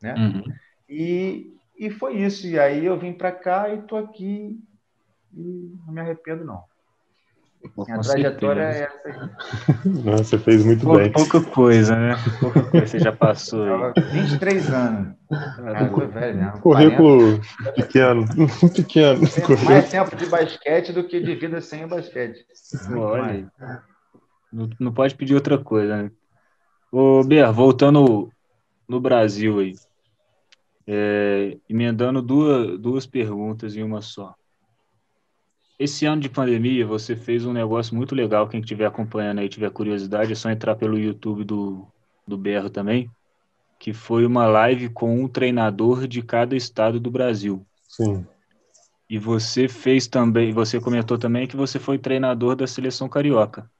[0.00, 0.14] Né?
[0.14, 0.44] Uhum.
[0.88, 2.46] E, e foi isso.
[2.46, 4.60] E aí eu vim para cá e estou aqui
[5.34, 6.64] e não me arrependo, não.
[7.76, 9.84] Minha trajetória é essa aí.
[10.04, 11.12] Nossa, você fez muito Pou, bem.
[11.12, 12.16] Pouca coisa, né?
[12.40, 13.64] Pouca coisa você já passou.
[13.64, 13.92] Aí.
[14.12, 15.16] 23 anos.
[15.28, 16.52] Cara, velho, né?
[16.60, 17.40] Currículo
[17.74, 18.24] pequeno.
[18.74, 19.20] pequeno.
[19.64, 22.44] mais tempo de basquete do que de vida sem o basquete.
[22.96, 23.50] Olha.
[24.52, 26.10] Não, não pode pedir outra coisa, né?
[26.90, 28.30] Ô, Ber, voltando
[28.88, 29.74] no Brasil aí.
[30.86, 34.34] É, emendando duas, duas perguntas em uma só.
[35.78, 38.48] Esse ano de pandemia, você fez um negócio muito legal.
[38.48, 41.86] Quem estiver acompanhando aí, tiver curiosidade, é só entrar pelo YouTube do,
[42.26, 43.08] do Berro também,
[43.78, 47.64] que foi uma live com um treinador de cada estado do Brasil.
[47.88, 48.26] Sim.
[49.08, 53.70] E você fez também, você comentou também que você foi treinador da seleção carioca.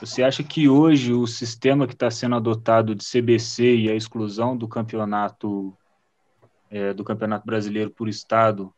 [0.00, 4.56] Você acha que hoje o sistema que está sendo adotado de CBC e a exclusão
[4.56, 5.76] do campeonato
[6.70, 8.72] é, do campeonato brasileiro por estado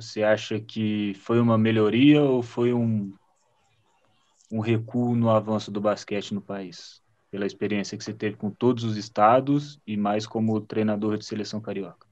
[0.00, 3.12] você acha que foi uma melhoria ou foi um,
[4.50, 7.02] um recuo no avanço do basquete no país?
[7.30, 11.60] Pela experiência que você teve com todos os estados e mais como treinador de seleção
[11.60, 12.06] carioca.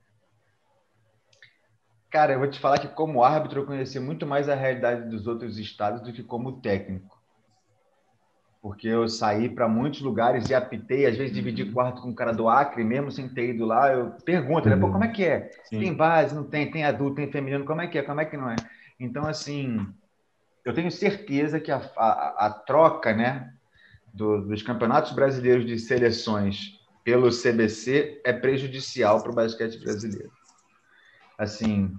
[2.10, 5.26] Cara, eu vou te falar que como árbitro eu conheci muito mais a realidade dos
[5.26, 7.15] outros estados do que como técnico
[8.66, 11.72] porque eu saí para muitos lugares e apitei, às vezes dividi uhum.
[11.72, 14.76] quarto com um cara do Acre, mesmo sem ter ido lá, eu pergunto, né?
[14.76, 15.52] Pô, como é que é?
[15.62, 15.78] Sim.
[15.78, 16.68] Tem base, não tem?
[16.68, 18.02] Tem adulto, tem feminino, como é que é?
[18.02, 18.56] Como é que não é?
[18.98, 19.86] Então, assim,
[20.64, 23.52] eu tenho certeza que a, a, a troca, né,
[24.12, 30.32] do, dos campeonatos brasileiros de seleções pelo CBC é prejudicial para o basquete brasileiro.
[31.38, 31.94] Assim,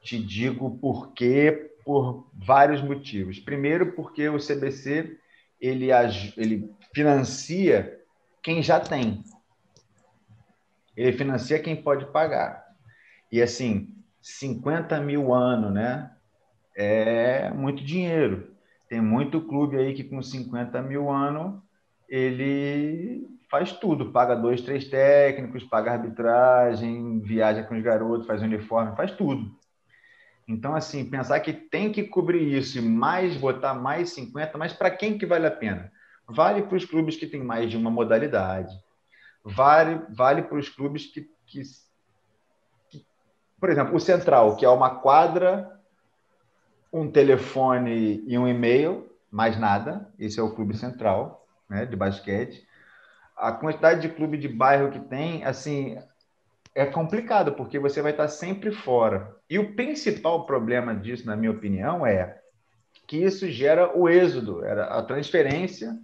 [0.00, 3.40] te digo por quê, por vários motivos.
[3.40, 5.18] Primeiro, porque o CBC
[5.60, 5.88] ele,
[6.36, 8.00] ele financia
[8.42, 9.22] quem já tem.
[10.96, 12.64] Ele financia quem pode pagar.
[13.30, 16.10] E assim, 50 mil ano, né?
[16.74, 18.54] É muito dinheiro.
[18.88, 21.62] Tem muito clube aí que com 50 mil ano
[22.08, 28.96] ele faz tudo, paga dois, três técnicos, paga arbitragem, viaja com os garotos, faz uniforme,
[28.96, 29.50] faz tudo.
[30.46, 34.90] Então, assim, pensar que tem que cobrir isso e mais, botar mais 50, mas para
[34.90, 35.92] quem que vale a pena?
[36.28, 38.74] Vale para os clubes que têm mais de uma modalidade.
[39.44, 41.62] Vale, vale para os clubes que, que,
[42.90, 43.04] que,
[43.58, 45.80] por exemplo, o Central, que é uma quadra,
[46.92, 50.12] um telefone e um e-mail, mais nada.
[50.18, 52.66] Esse é o clube central, né, de basquete.
[53.36, 55.96] A quantidade de clube de bairro que tem, assim,
[56.80, 59.36] é complicado, porque você vai estar sempre fora.
[59.50, 62.38] E o principal problema disso, na minha opinião, é
[63.06, 65.94] que isso gera o êxodo, era a transferência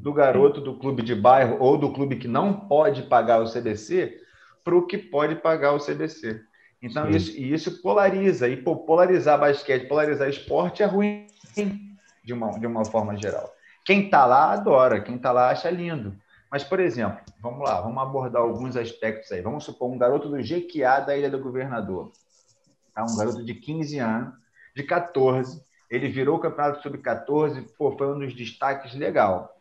[0.00, 4.20] do garoto do clube de bairro ou do clube que não pode pagar o CBC
[4.64, 6.40] para o que pode pagar o CBC.
[6.82, 8.48] Então, isso, e isso polariza.
[8.48, 11.28] E polarizar basquete, polarizar esporte é ruim
[12.24, 13.48] de uma, de uma forma geral.
[13.84, 16.16] Quem está lá adora, quem está lá acha lindo.
[16.56, 19.42] Mas, por exemplo, vamos lá, vamos abordar alguns aspectos aí.
[19.42, 22.12] Vamos supor um garoto do Jequiá da Ilha do Governador.
[22.94, 23.04] Tá?
[23.04, 24.34] Um garoto de 15 anos,
[24.74, 25.62] de 14.
[25.90, 29.54] Ele virou o campeonato sub-14, foi um dos destaques legal.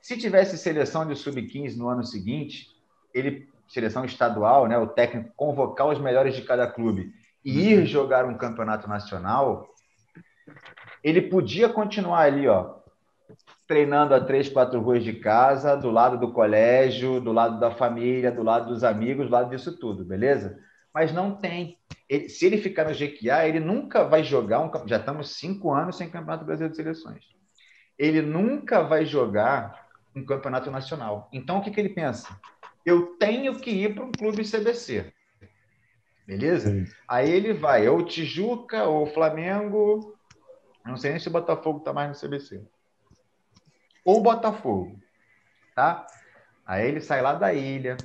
[0.00, 2.66] Se tivesse seleção de sub-15 no ano seguinte,
[3.14, 8.24] ele seleção estadual, né, o técnico convocar os melhores de cada clube e ir jogar
[8.24, 9.68] um campeonato nacional,
[11.00, 12.74] ele podia continuar ali, ó,
[13.66, 18.30] treinando a três, quatro ruas de casa, do lado do colégio, do lado da família,
[18.30, 20.58] do lado dos amigos, do lado disso tudo, beleza?
[20.92, 21.78] Mas não tem.
[22.08, 24.70] Ele, se ele ficar no GQA, ele nunca vai jogar um.
[24.86, 27.24] Já estamos cinco anos sem Campeonato Brasileiro de Seleções.
[27.98, 31.28] Ele nunca vai jogar um campeonato nacional.
[31.32, 32.38] Então, o que, que ele pensa?
[32.84, 35.12] Eu tenho que ir para um clube CBC.
[36.26, 36.70] Beleza?
[36.70, 36.84] Sim.
[37.08, 40.16] Aí ele vai, ou Tijuca, ou Flamengo.
[40.84, 42.62] Não sei nem se o Botafogo está mais no CBC
[44.04, 44.98] ou Botafogo,
[45.74, 46.06] tá?
[46.66, 47.96] Aí ele sai lá da ilha,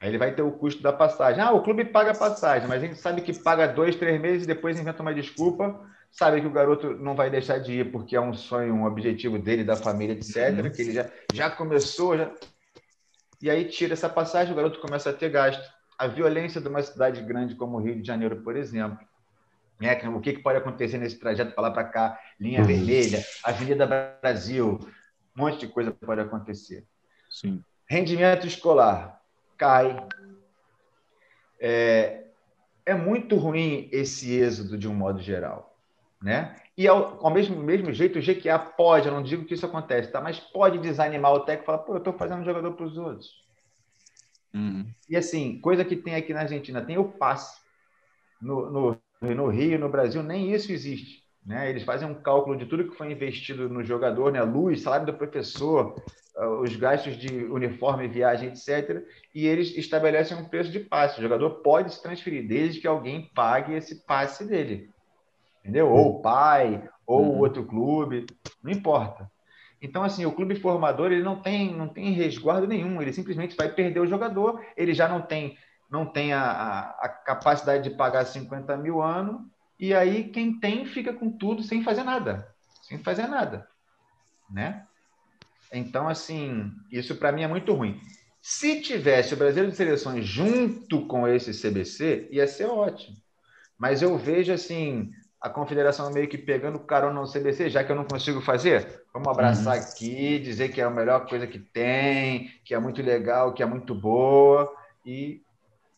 [0.00, 1.42] aí ele vai ter o custo da passagem.
[1.42, 4.44] Ah, o clube paga a passagem, mas a gente sabe que paga dois, três meses
[4.44, 5.80] e depois inventa uma desculpa,
[6.10, 9.38] sabe que o garoto não vai deixar de ir porque é um sonho, um objetivo
[9.38, 12.30] dele, da família, etc., que ele já, já começou, já...
[13.40, 15.78] e aí tira essa passagem, o garoto começa a ter gasto.
[15.98, 19.04] A violência de uma cidade grande como o Rio de Janeiro, por exemplo,
[19.80, 19.96] né?
[20.08, 22.18] O que, que pode acontecer nesse trajeto para lá para cá?
[22.38, 22.66] Linha uhum.
[22.66, 23.86] Vermelha, Avenida
[24.20, 24.78] Brasil,
[25.38, 26.84] um monte de coisa pode acontecer.
[27.30, 27.62] Sim.
[27.88, 29.22] Rendimento escolar
[29.56, 29.96] cai.
[31.60, 32.24] É,
[32.84, 35.76] é muito ruim esse êxodo de um modo geral.
[36.20, 36.56] né?
[36.76, 40.10] E ao, ao, mesmo, mesmo jeito, o GQA pode, eu não digo que isso acontece,
[40.10, 40.20] tá?
[40.20, 42.96] mas pode desanimar o técnico e falar, pô, eu estou fazendo um jogador para os
[42.96, 43.44] outros.
[44.54, 44.88] Uhum.
[45.08, 47.60] E assim, coisa que tem aqui na Argentina, tem o passe.
[48.40, 51.27] No, no, no Rio, no Brasil, nem isso existe.
[51.48, 51.70] Né?
[51.70, 54.42] Eles fazem um cálculo de tudo que foi investido no jogador, né?
[54.42, 55.94] luz, salário do professor,
[56.36, 59.02] ah, os gastos de uniforme, viagem, etc.
[59.34, 61.18] E eles estabelecem um preço de passe.
[61.18, 64.90] O jogador pode se transferir desde que alguém pague esse passe dele.
[65.60, 65.90] Entendeu?
[65.90, 67.38] Ou o pai, ou uhum.
[67.38, 68.26] outro clube,
[68.62, 69.30] não importa.
[69.80, 73.70] Então, assim, o clube formador ele não tem, não tem resguardo nenhum, ele simplesmente vai
[73.70, 75.56] perder o jogador, ele já não tem,
[75.90, 80.86] não tem a, a, a capacidade de pagar 50 mil ano, e aí quem tem
[80.86, 82.48] fica com tudo sem fazer nada,
[82.82, 83.68] sem fazer nada,
[84.50, 84.84] né?
[85.72, 88.00] Então, assim, isso para mim é muito ruim.
[88.40, 93.16] Se tivesse o Brasileiro de Seleções junto com esse CBC, ia ser ótimo.
[93.78, 95.10] Mas eu vejo, assim,
[95.40, 99.28] a confederação meio que pegando carona no CBC, já que eu não consigo fazer, vamos
[99.28, 99.82] abraçar uhum.
[99.82, 103.66] aqui, dizer que é a melhor coisa que tem, que é muito legal, que é
[103.66, 104.72] muito boa,
[105.04, 105.42] e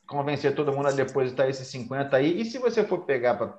[0.06, 2.40] convencer todo mundo a depositar esses 50 aí.
[2.40, 3.54] E se você for pegar para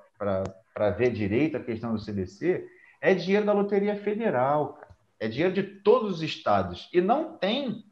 [0.96, 2.66] ver direito a questão do CBC,
[3.00, 4.80] é dinheiro da Loteria Federal,
[5.18, 6.88] é dinheiro de todos os estados.
[6.92, 7.84] E não tem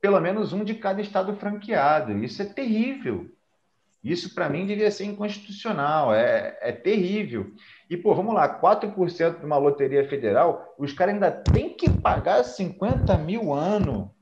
[0.00, 2.12] pelo menos um de cada estado franqueado.
[2.22, 3.30] Isso é terrível.
[4.04, 7.52] Isso, para mim, devia ser inconstitucional, é, é terrível.
[7.90, 12.44] E, pô, vamos lá, 4% de uma loteria federal, os caras ainda têm que pagar
[12.44, 14.14] 50 mil ano.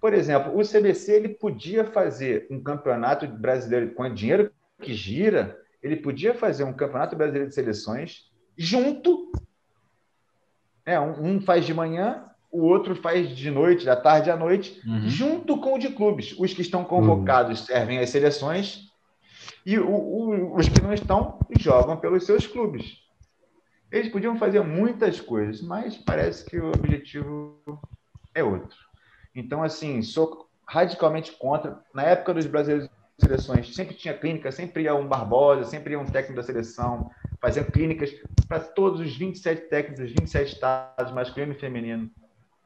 [0.00, 4.50] Por exemplo, o CBC ele podia fazer um campeonato brasileiro com dinheiro
[4.80, 9.32] que gira, ele podia fazer um campeonato brasileiro de seleções junto.
[10.84, 14.80] É, um, um faz de manhã, o outro faz de noite, da tarde à noite,
[14.86, 15.08] uhum.
[15.08, 16.34] junto com o de clubes.
[16.38, 17.66] Os que estão convocados uhum.
[17.66, 18.90] servem às seleções
[19.64, 22.98] e o, o, os que não estão jogam pelos seus clubes.
[23.90, 27.60] Eles podiam fazer muitas coisas, mas parece que o objetivo
[28.34, 28.76] é outro.
[29.34, 31.82] Então, assim, sou radicalmente contra.
[31.94, 32.88] Na época dos brasileiros
[33.22, 37.10] seleções, sempre tinha clínica, sempre ia um Barbosa, sempre ia um técnico da seleção,
[37.40, 38.10] fazendo clínicas
[38.46, 42.10] para todos os 27 técnicos, 27 estados, masculino e feminino.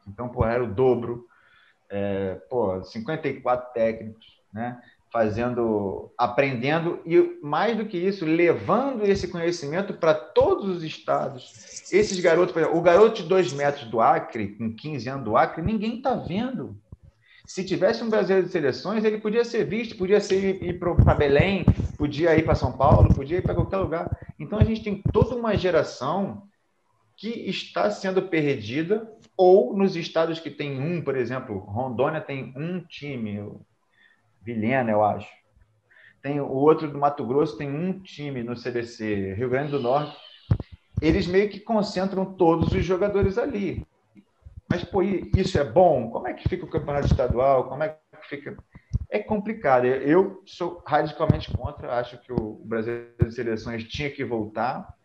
[0.07, 1.27] Então, pô, era o dobro.
[1.89, 4.81] É, pô, 54 técnicos, né?
[5.13, 11.91] Fazendo, aprendendo e, mais do que isso, levando esse conhecimento para todos os estados.
[11.93, 15.37] Esses garotos, por exemplo, o garoto de dois metros do Acre, com 15 anos do
[15.37, 16.77] Acre, ninguém está vendo.
[17.47, 21.65] Se tivesse um brasileiro de seleções, ele podia ser visto, podia ser ir para Belém,
[21.97, 24.11] podia ir para São Paulo, podia ir para qualquer lugar.
[24.39, 26.43] Então a gente tem toda uma geração
[27.17, 32.81] que está sendo perdida, ou nos estados que tem um, por exemplo, Rondônia tem um
[32.81, 33.49] time,
[34.43, 35.29] Vilhena, eu acho.
[36.21, 40.17] Tem o outro do Mato Grosso tem um time no CBC, Rio Grande do Norte.
[41.01, 43.87] Eles meio que concentram todos os jogadores ali.
[44.69, 46.11] Mas, pô, isso é bom?
[46.11, 47.69] Como é que fica o campeonato estadual?
[47.69, 48.57] Como é que fica.
[49.09, 49.87] É complicado.
[49.87, 51.99] Eu sou radicalmente contra.
[51.99, 54.97] Acho que o Brasil de Seleções tinha que voltar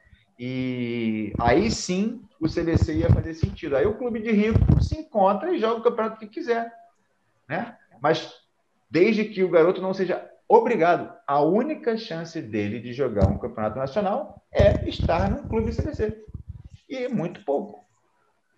[0.43, 3.75] e aí sim o CBC ia fazer sentido.
[3.75, 6.73] Aí o clube de rico se encontra e joga o campeonato que quiser.
[7.47, 7.77] Né?
[8.01, 8.33] Mas
[8.89, 13.77] desde que o garoto não seja obrigado, a única chance dele de jogar um campeonato
[13.77, 16.25] nacional é estar no clube CBC.
[16.89, 17.85] E muito pouco.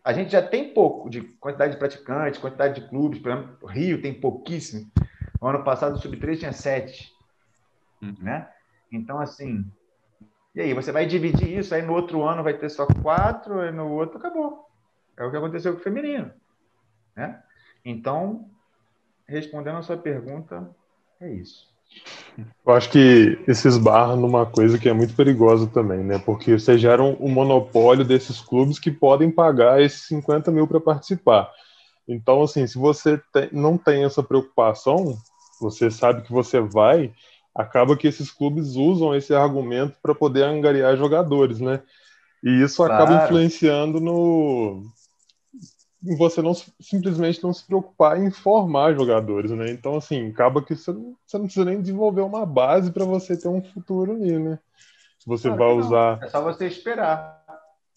[0.03, 3.19] A gente já tem pouco de quantidade de praticantes, quantidade de clubes.
[3.19, 4.91] Por exemplo, o Rio tem pouquíssimo.
[5.41, 7.11] No ano passado o Sub-3 tinha sete.
[8.01, 8.15] Hum.
[8.19, 8.49] Né?
[8.91, 9.65] Então, assim,
[10.55, 13.71] e aí, você vai dividir isso, aí no outro ano vai ter só quatro, aí
[13.71, 14.69] no outro acabou.
[15.17, 16.31] É o que aconteceu com o feminino.
[17.15, 17.41] Né?
[17.83, 18.51] Então,
[19.27, 20.69] respondendo a sua pergunta,
[21.19, 21.72] é isso.
[22.65, 26.17] Eu acho que isso esbarra numa coisa que é muito perigosa também, né?
[26.17, 31.51] Porque você gera um, monopólio desses clubes que podem pagar esses 50 mil para participar.
[32.07, 35.15] Então, assim, se você tem, não tem essa preocupação,
[35.61, 37.13] você sabe que você vai,
[37.55, 41.81] acaba que esses clubes usam esse argumento para poder angariar jogadores, né?
[42.43, 42.93] E isso claro.
[42.93, 44.83] acaba influenciando no
[46.17, 49.71] você não simplesmente não se preocupar em formar jogadores, né?
[49.71, 53.37] Então assim, acaba que você não, você não precisa nem desenvolver uma base para você
[53.37, 54.59] ter um futuro ali, né?
[55.25, 57.41] Você claro vai usar É só você esperar.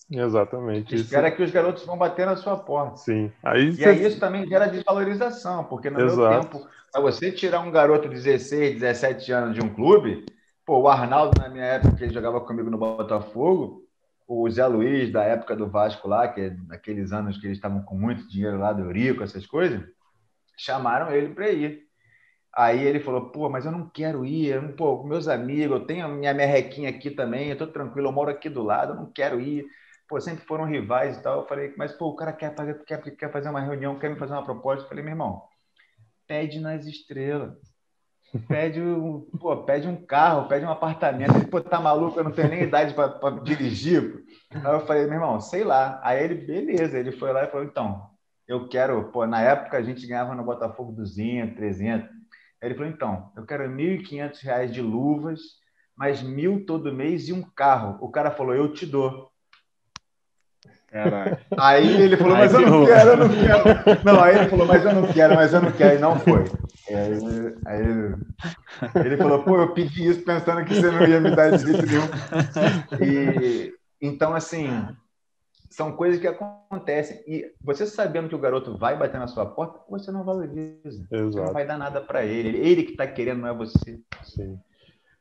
[0.09, 0.95] Exatamente.
[0.95, 1.37] Espera isso.
[1.37, 2.97] que os garotos vão bater na sua porta.
[2.97, 3.33] Sim.
[3.43, 3.85] Aí e você...
[3.87, 6.31] aí isso também gera desvalorização, porque no Exato.
[6.31, 10.25] meu tempo para você tirar um garoto de 16, 17 anos de um clube,
[10.65, 13.86] pô, o Arnaldo, na minha época, que ele jogava comigo no Botafogo,
[14.27, 17.83] o Zé Luiz, da época do Vasco lá, que é daqueles anos que eles estavam
[17.83, 19.83] com muito dinheiro lá do Eurico, essas coisas,
[20.57, 21.87] chamaram ele para ir.
[22.55, 26.07] Aí ele falou, pô, mas eu não quero ir, eu, pô, meus amigos, eu tenho
[26.07, 29.13] a minha merrequinha aqui também, eu tô tranquilo, eu moro aqui do lado, eu não
[29.13, 29.67] quero ir.
[30.09, 31.41] Pô, sempre foram rivais e tal.
[31.43, 34.19] Eu falei, mas pô, o cara quer fazer, quer, quer fazer uma reunião, quer me
[34.19, 34.85] fazer uma proposta.
[34.85, 35.43] Eu falei, meu irmão,
[36.27, 37.57] pede nas estrelas.
[38.39, 41.35] Pede um, pô, pede um carro, pede um apartamento.
[41.37, 44.25] Ele, pô, tá maluco, eu não tenho nem idade para dirigir.
[44.51, 46.01] Aí eu falei, meu irmão, sei lá.
[46.03, 48.03] Aí ele, beleza, ele foi lá e falou, então,
[48.47, 52.09] eu quero, pô, na época a gente ganhava no Botafogo 200, 300.
[52.09, 52.15] Aí
[52.63, 55.41] ele falou, então, eu quero R$ 1.500 de luvas,
[55.97, 57.99] mais mil todo mês e um carro.
[58.01, 59.31] O cara falou, eu te dou.
[60.91, 61.41] Caraca.
[61.59, 64.05] Aí ele falou, mas eu não quero, eu não quero.
[64.05, 65.97] Não, aí ele falou, mas eu não quero, mas eu não quero.
[65.97, 66.45] E não foi.
[66.89, 71.51] Aí, aí ele, falou, pô, eu pedi isso pensando que você não ia me dar
[71.51, 72.07] de jeito nenhum.
[73.03, 74.69] E, então, assim,
[75.69, 77.23] são coisas que acontecem.
[77.27, 81.07] E você sabendo que o garoto vai bater na sua porta, você não valoriza.
[81.11, 81.47] Exato.
[81.47, 82.57] Não vai dar nada para ele.
[82.59, 84.01] Ele que está querendo, não é você.
[84.23, 84.59] Sim.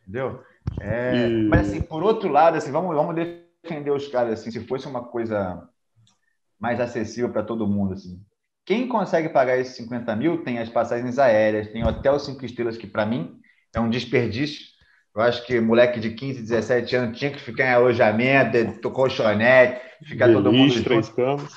[0.02, 0.44] Entendeu?
[0.80, 1.48] É, e...
[1.48, 5.04] Mas, assim, por outro lado, assim, vamos, vamos defender os caras, assim, se fosse uma
[5.04, 5.68] coisa
[6.60, 8.24] mais acessível para todo mundo, assim.
[8.66, 12.88] Quem consegue pagar esses 50 mil tem as passagens aéreas, tem hotel cinco estrelas, que
[12.88, 13.40] para mim
[13.74, 14.66] é um desperdício.
[15.16, 20.28] Eu acho que moleque de 15, 17 anos tinha que ficar em alojamento, colchonete, ficar
[20.28, 20.84] Beliche, todo mundo.
[20.84, 21.54] Três camas.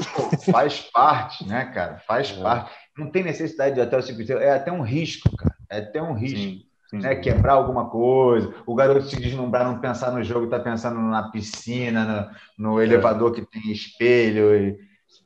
[0.51, 1.99] Faz parte, né, cara?
[2.07, 2.43] Faz é.
[2.43, 2.71] parte.
[2.97, 4.45] Não tem necessidade de hotel cinco estrelas.
[4.45, 5.57] É até um risco, cara.
[5.71, 6.39] É até um risco.
[6.39, 6.65] Sim.
[6.91, 7.01] Sim.
[7.01, 11.31] Né, quebrar alguma coisa, o garoto se deslumbrar, não pensar no jogo, tá pensando na
[11.31, 12.85] piscina, no, no é.
[12.85, 14.79] elevador que tem espelho, e,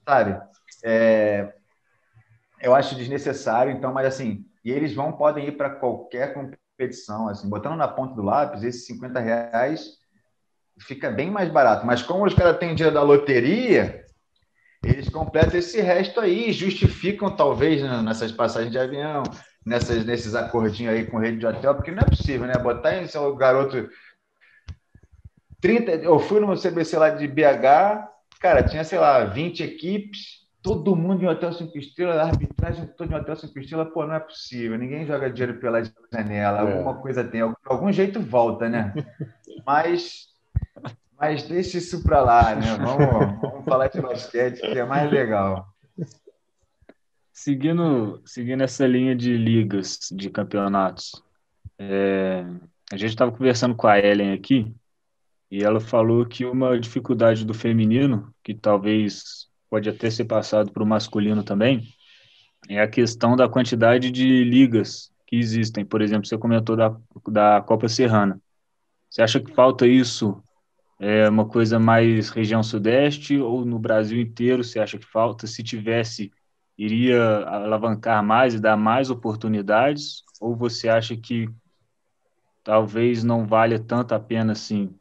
[0.04, 0.40] sabe?
[0.82, 1.52] É,
[2.62, 7.48] eu acho desnecessário, então, mas assim, e eles vão, podem ir para qualquer competição, assim,
[7.48, 10.00] botando na ponta do lápis, esses 50 reais
[10.80, 11.84] fica bem mais barato.
[11.84, 14.04] Mas como os caras têm dinheiro da loteria,
[14.84, 19.22] eles completam esse resto aí, justificam talvez né, nessas passagens de avião,
[19.64, 22.54] nessas, nesses acordinhos aí com rede de hotel, porque não é possível, né?
[22.54, 23.88] Botar em seu garoto
[25.60, 28.08] 30, eu fui no CBC lá de BH,
[28.40, 33.12] cara, tinha, sei lá, 20 equipes, todo mundo em hotel cinco estrelas, a arbitragem toda
[33.12, 35.82] em hotel cinco estrelas, pô, não é possível, ninguém joga dinheiro pela
[36.12, 36.72] janela, é.
[36.72, 38.94] alguma coisa tem, algum, algum jeito volta, né?
[39.66, 40.28] Mas,
[41.16, 42.76] mas deixa isso para lá, né?
[42.78, 45.68] Vamos, vamos falar de basquete, que é mais legal.
[47.32, 51.12] Seguindo, seguindo essa linha de ligas, de campeonatos,
[51.78, 52.44] é,
[52.92, 54.74] a gente estava conversando com a Ellen aqui,
[55.48, 60.82] e ela falou que uma dificuldade do feminino, que talvez pode até ser passado para
[60.82, 61.88] o masculino também,
[62.68, 65.82] é a questão da quantidade de ligas que existem.
[65.82, 66.94] Por exemplo, você comentou da,
[67.26, 68.38] da Copa Serrana.
[69.08, 70.44] Você acha que falta isso,
[71.00, 75.46] é uma coisa mais região sudeste ou no Brasil inteiro você acha que falta?
[75.46, 76.30] Se tivesse,
[76.76, 80.22] iria alavancar mais e dar mais oportunidades?
[80.38, 81.48] Ou você acha que
[82.62, 84.94] talvez não valha tanto a pena assim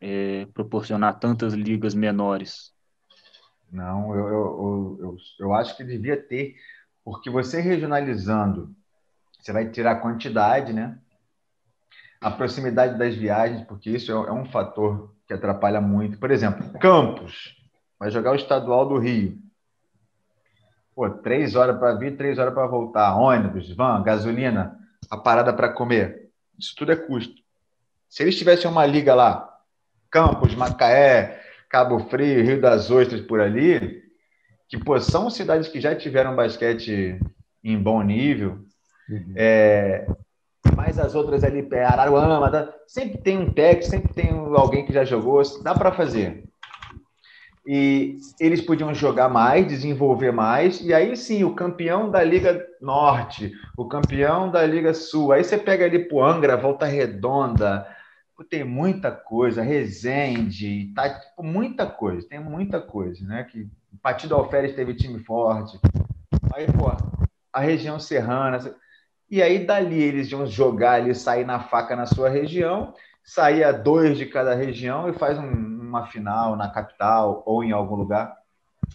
[0.00, 2.78] é, proporcionar tantas ligas menores?
[3.72, 6.56] Não, eu, eu, eu, eu, acho que devia ter,
[7.04, 8.74] porque você regionalizando,
[9.38, 10.98] você vai tirar a quantidade, né?
[12.20, 16.18] A proximidade das viagens, porque isso é, é um fator que atrapalha muito.
[16.18, 17.56] Por exemplo, Campos
[17.98, 19.38] vai jogar o estadual do Rio.
[20.94, 23.16] Pô, três horas para vir, três horas para voltar.
[23.16, 24.76] Ônibus, van, gasolina,
[25.08, 26.30] a parada para comer.
[26.58, 27.40] Isso tudo é custo.
[28.08, 29.48] Se eles tivessem uma liga lá,
[30.10, 31.39] Campos, Macaé,
[31.70, 34.02] Cabo Frio, Rio das Ostras por ali,
[34.68, 37.18] que pô, são cidades que já tiveram basquete
[37.62, 38.58] em bom nível,
[39.08, 39.32] uhum.
[39.36, 40.06] é,
[40.76, 42.74] mas as outras ali, Araruama, tá?
[42.86, 46.44] sempre tem um técnico, sempre tem alguém que já jogou, dá para fazer.
[47.66, 53.52] E eles podiam jogar mais, desenvolver mais, e aí sim, o campeão da Liga Norte,
[53.76, 57.86] o campeão da Liga Sul, aí você pega ali pro Angra, Volta Redonda,
[58.44, 63.44] tem muita coisa, Resende, tá, tipo, muita coisa, tem muita coisa, né?
[63.44, 65.78] Que o Partido Alferes teve time forte.
[66.54, 66.90] Aí, pô,
[67.52, 68.74] a região serrana.
[69.30, 74.16] E aí, dali, eles iam jogar ali, sair na faca na sua região, saía dois
[74.16, 78.36] de cada região e faz um, uma final na capital ou em algum lugar.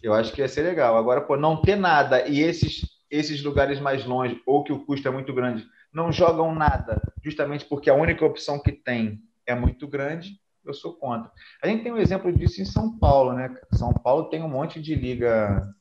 [0.03, 0.97] Eu acho que ia ser legal.
[0.97, 5.07] Agora, pô, não ter nada e esses, esses lugares mais longe, ou que o custo
[5.07, 9.87] é muito grande, não jogam nada, justamente porque a única opção que tem é muito
[9.87, 11.31] grande, eu sou contra.
[11.61, 13.55] A gente tem um exemplo disso em São Paulo, né?
[13.73, 15.73] São Paulo tem um monte de liga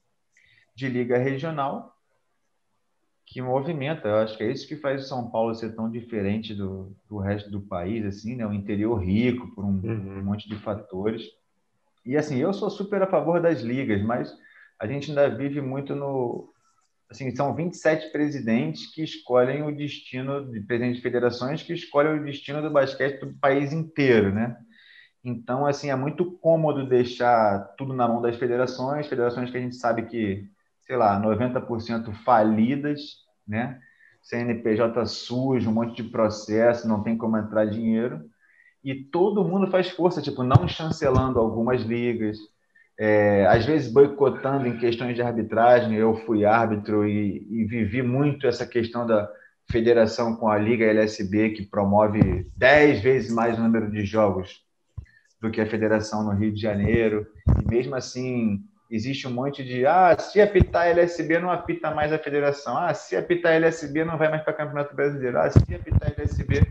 [0.74, 1.96] de liga regional
[3.26, 4.08] que movimenta.
[4.08, 7.50] Eu acho que é isso que faz São Paulo ser tão diferente do, do resto
[7.50, 8.46] do país, assim, né?
[8.46, 10.18] Um interior rico por um, uhum.
[10.18, 11.22] um monte de fatores.
[12.04, 14.36] E assim, eu sou super a favor das ligas, mas
[14.78, 16.52] a gente ainda vive muito no,
[17.10, 22.24] assim, são 27 presidentes que escolhem o destino, de presidentes de federações que escolhem o
[22.24, 24.56] destino do basquete do país inteiro, né?
[25.24, 29.76] Então, assim, é muito cômodo deixar tudo na mão das federações, federações que a gente
[29.76, 30.46] sabe que,
[30.82, 33.80] sei lá, 90% falidas, né?
[34.22, 38.22] CNPJ sujo, um monte de processo, não tem como entrar dinheiro.
[38.82, 42.38] E todo mundo faz força, tipo, não chancelando algumas ligas,
[42.98, 45.94] é, às vezes boicotando em questões de arbitragem.
[45.94, 49.28] Eu fui árbitro e, e, vivi muito essa questão da
[49.70, 54.62] federação com a Liga LSB, que promove 10 vezes mais o número de jogos
[55.40, 57.26] do que a federação no Rio de Janeiro.
[57.62, 62.18] E mesmo assim, existe um monte de ah, se apitar LSB não apita mais a
[62.18, 62.76] federação.
[62.76, 65.38] Ah, se apitar LSB não vai mais para Campeonato Brasileiro.
[65.38, 66.62] Ah, se apitar LSB.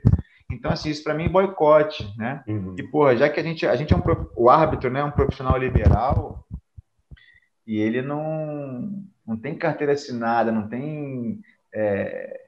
[0.64, 2.42] Então, assim, isso para mim é boicote, né?
[2.48, 2.74] Uhum.
[2.80, 4.02] E, porra, já que a gente, a gente é um,
[4.34, 6.48] o árbitro, né, é um profissional liberal
[7.68, 11.42] e ele não, não tem carteira assinada, não tem
[11.76, 12.40] é,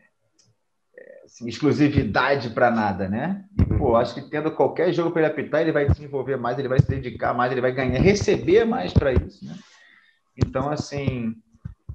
[1.26, 3.44] assim, exclusividade para nada, né?
[3.60, 3.96] E, pô, uhum.
[3.98, 6.88] acho que tendo qualquer jogo para ele apitar, ele vai desenvolver mais, ele vai se
[6.88, 9.56] dedicar mais, ele vai ganhar, receber mais para isso, né?
[10.38, 11.36] Então, assim,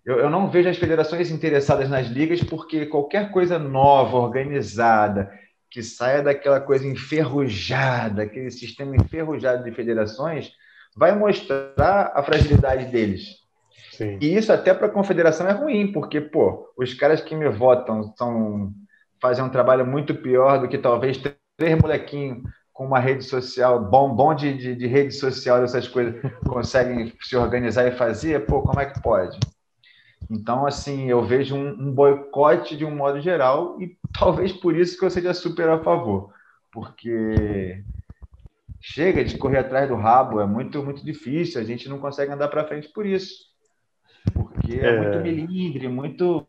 [0.04, 5.32] eu, eu não vejo as federações interessadas nas ligas porque qualquer coisa nova, organizada,
[5.70, 10.50] que saia daquela coisa enferrujada, aquele sistema enferrujado de federações,
[10.96, 13.38] vai mostrar a fragilidade deles.
[13.92, 14.18] Sim.
[14.20, 18.14] E isso até para a confederação é ruim, porque, pô, os caras que me votam
[18.16, 18.72] são
[19.20, 21.20] fazem um trabalho muito pior do que talvez
[21.58, 22.42] três molequinhos
[22.72, 26.14] com uma rede social, bom, bom de, de, de rede social, dessas coisas,
[26.48, 29.38] conseguem se organizar e fazer, pô, como é que pode?
[30.28, 34.98] Então, assim, eu vejo um, um boicote de um modo geral e talvez por isso
[34.98, 36.32] que eu seja super a favor,
[36.72, 37.84] porque
[38.80, 42.48] chega de correr atrás do rabo, é muito, muito difícil, a gente não consegue andar
[42.48, 43.34] para frente por isso,
[44.32, 45.00] porque é, é.
[45.00, 46.46] muito melindre, muito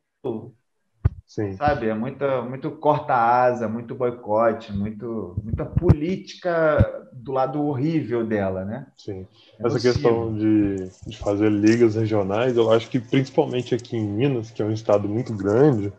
[1.31, 1.53] Sim.
[1.53, 1.87] Sabe?
[1.87, 8.87] É muita, muito corta-asa, muito boicote, muito, muita política do lado horrível dela, né?
[8.97, 9.25] Sim.
[9.57, 14.51] É Essa questão de, de fazer ligas regionais, eu acho que principalmente aqui em Minas,
[14.51, 15.93] que é um estado muito grande,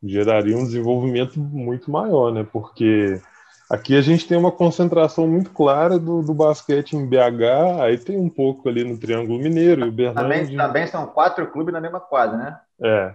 [0.00, 2.46] geraria um desenvolvimento muito maior, né?
[2.52, 3.20] Porque
[3.68, 8.16] aqui a gente tem uma concentração muito clara do, do basquete em BH, aí tem
[8.16, 10.30] um pouco ali no Triângulo Mineiro e o Bernardo.
[10.30, 12.60] Também, também são quatro clubes na mesma quadra, né?
[12.80, 13.14] É,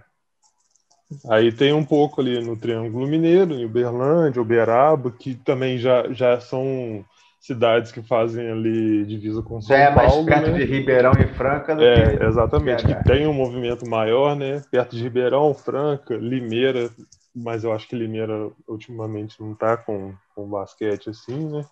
[1.28, 6.40] Aí tem um pouco ali no Triângulo Mineiro, em Uberlândia, Uberaba, que também já, já
[6.40, 7.04] são
[7.40, 9.82] cidades que fazem ali divisa com São Paulo.
[9.82, 10.58] é mais perto né?
[10.58, 12.24] de Ribeirão e Franca do é, que...
[12.24, 14.62] Exatamente, que tem um movimento maior, né?
[14.68, 16.90] Perto de Ribeirão, Franca, Limeira,
[17.34, 21.64] mas eu acho que Limeira ultimamente não está com, com basquete assim, né?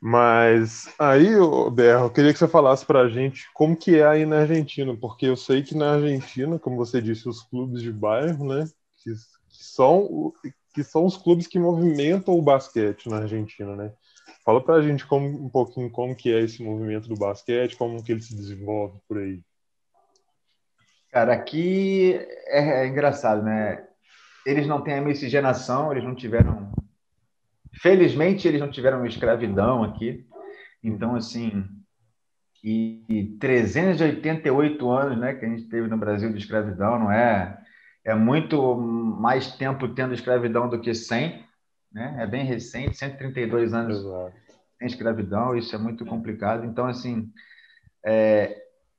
[0.00, 1.28] Mas aí,
[1.72, 4.96] Berro, eu queria que você falasse para a gente como que é aí na Argentina,
[4.96, 8.64] porque eu sei que na Argentina, como você disse, os clubes de bairro, né,
[9.02, 10.32] que, que são
[10.78, 13.92] que são os clubes que movimentam o basquete na Argentina, né?
[14.44, 18.00] Fala para a gente como, um pouquinho como que é esse movimento do basquete, como
[18.00, 19.40] que ele se desenvolve por aí.
[21.10, 22.14] Cara, aqui
[22.46, 23.88] é, é engraçado, né?
[24.46, 26.70] Eles não têm a miscigenação, eles não tiveram
[27.80, 30.26] Felizmente, eles não tiveram escravidão aqui.
[30.82, 31.64] Então, assim,
[32.62, 37.58] e 388 anos né, que a gente teve no Brasil de escravidão, não é?
[38.04, 41.44] É muito mais tempo tendo escravidão do que 100,
[41.92, 42.16] né?
[42.18, 44.32] É bem recente, 132 anos Exato.
[44.78, 46.64] sem escravidão, isso é muito complicado.
[46.64, 47.30] Então, assim,
[48.04, 48.56] é,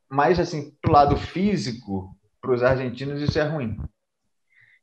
[0.09, 3.77] mas, assim, para o lado físico, para os argentinos, isso é ruim.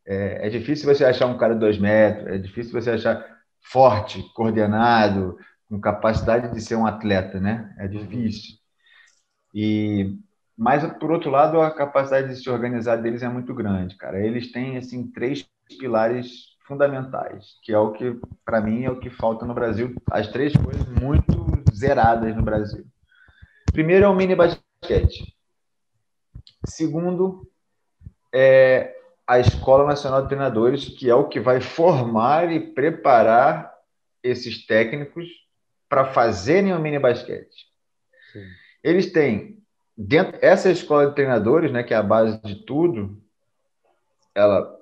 [0.06, 3.35] É, é, difícil você achar um cara de dois metros, é difícil você achar
[3.70, 5.38] forte, coordenado,
[5.68, 7.74] com capacidade de ser um atleta, né?
[7.78, 7.90] É uhum.
[7.90, 8.56] difícil.
[9.54, 10.18] E
[10.56, 14.18] mas por outro lado, a capacidade de se organizar deles é muito grande, cara.
[14.18, 15.46] Eles têm assim três
[15.78, 20.28] pilares fundamentais, que é o que para mim é o que falta no Brasil, as
[20.28, 22.86] três coisas muito zeradas no Brasil.
[23.70, 25.36] Primeiro é o mini basquete.
[26.64, 27.46] Segundo
[28.32, 28.95] é
[29.26, 33.74] a Escola Nacional de Treinadores, que é o que vai formar e preparar
[34.22, 35.28] esses técnicos
[35.88, 37.66] para fazerem o mini basquete.
[38.32, 38.44] Sim.
[38.82, 39.58] Eles têm
[39.96, 43.20] dentro essa escola de treinadores, né, que é a base de tudo,
[44.34, 44.76] ela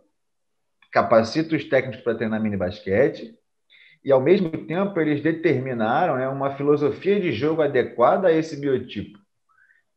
[0.92, 3.38] capacita os técnicos para treinar mini basquete
[4.04, 9.18] e ao mesmo tempo eles determinaram né, uma filosofia de jogo adequada a esse biotipo.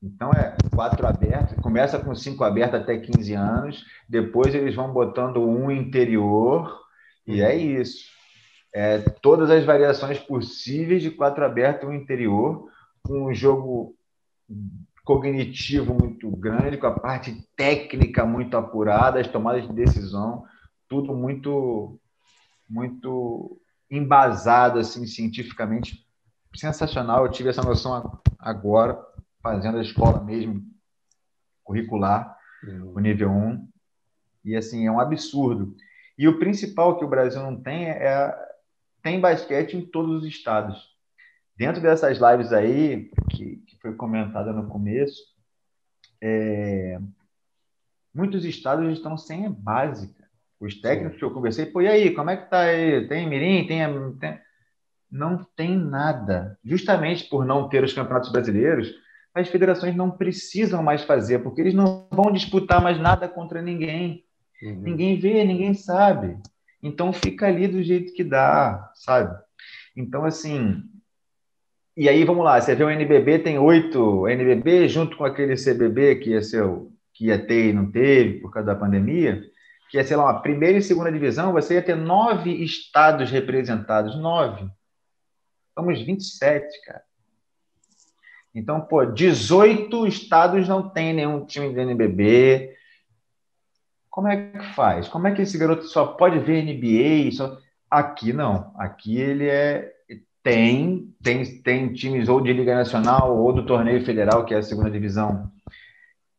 [0.02, 5.41] Então é quatro abertos, começa com cinco abertos até 15 anos, depois eles vão botando
[5.41, 6.82] um interior,
[7.26, 8.06] e é isso.
[8.74, 12.70] É, todas as variações possíveis de quatro abertos e um interior,
[13.02, 13.95] com um jogo
[15.04, 20.43] cognitivo muito grande, com a parte técnica muito apurada, as tomadas de decisão,
[20.88, 22.00] tudo muito
[22.70, 26.06] muito embasado assim cientificamente
[26.54, 27.26] sensacional.
[27.26, 29.00] Eu tive essa noção agora
[29.48, 30.62] fazendo a escola mesmo
[31.64, 32.93] curricular, uhum.
[32.95, 33.68] o nível 1.
[34.43, 35.76] E assim, é um absurdo.
[36.18, 38.48] E o principal que o Brasil não tem é
[39.02, 40.78] tem basquete em todos os estados.
[41.56, 45.22] Dentro dessas lives aí, que, que foi comentada no começo,
[46.22, 47.00] é,
[48.14, 50.28] muitos estados estão sem a básica.
[50.60, 51.20] Os técnicos Sim.
[51.20, 53.08] que eu conversei, pô, e aí, como é que tá aí?
[53.08, 53.66] Tem mirim?
[53.66, 53.80] Tem,
[54.18, 54.39] tem...
[55.10, 56.60] Não tem nada.
[56.66, 58.93] Justamente por não ter os campeonatos brasileiros,
[59.40, 64.24] as federações não precisam mais fazer, porque eles não vão disputar mais nada contra ninguém.
[64.62, 64.82] Uhum.
[64.82, 66.38] Ninguém vê, ninguém sabe.
[66.82, 69.38] Então fica ali do jeito que dá, sabe?
[69.96, 70.84] Então, assim.
[71.96, 76.18] E aí, vamos lá, você vê o NBB tem oito NBB, junto com aquele CBB
[76.18, 76.64] que ia, ser,
[77.12, 79.42] que ia ter e não teve por causa da pandemia,
[79.90, 84.16] que ia ser lá uma primeira e segunda divisão, você ia ter nove estados representados,
[84.16, 84.70] nove.
[85.74, 87.07] Somos 27, cara.
[88.58, 92.74] Então, pô, 18 estados não tem nenhum time de NBB.
[94.10, 95.08] Como é que faz?
[95.08, 97.32] Como é que esse garoto só pode ver NBA?
[97.34, 97.55] Só...
[97.89, 98.74] Aqui não.
[98.76, 99.93] Aqui ele é
[100.41, 104.64] tem tem tem times ou de liga nacional ou do torneio federal, que é a
[104.64, 105.51] segunda divisão,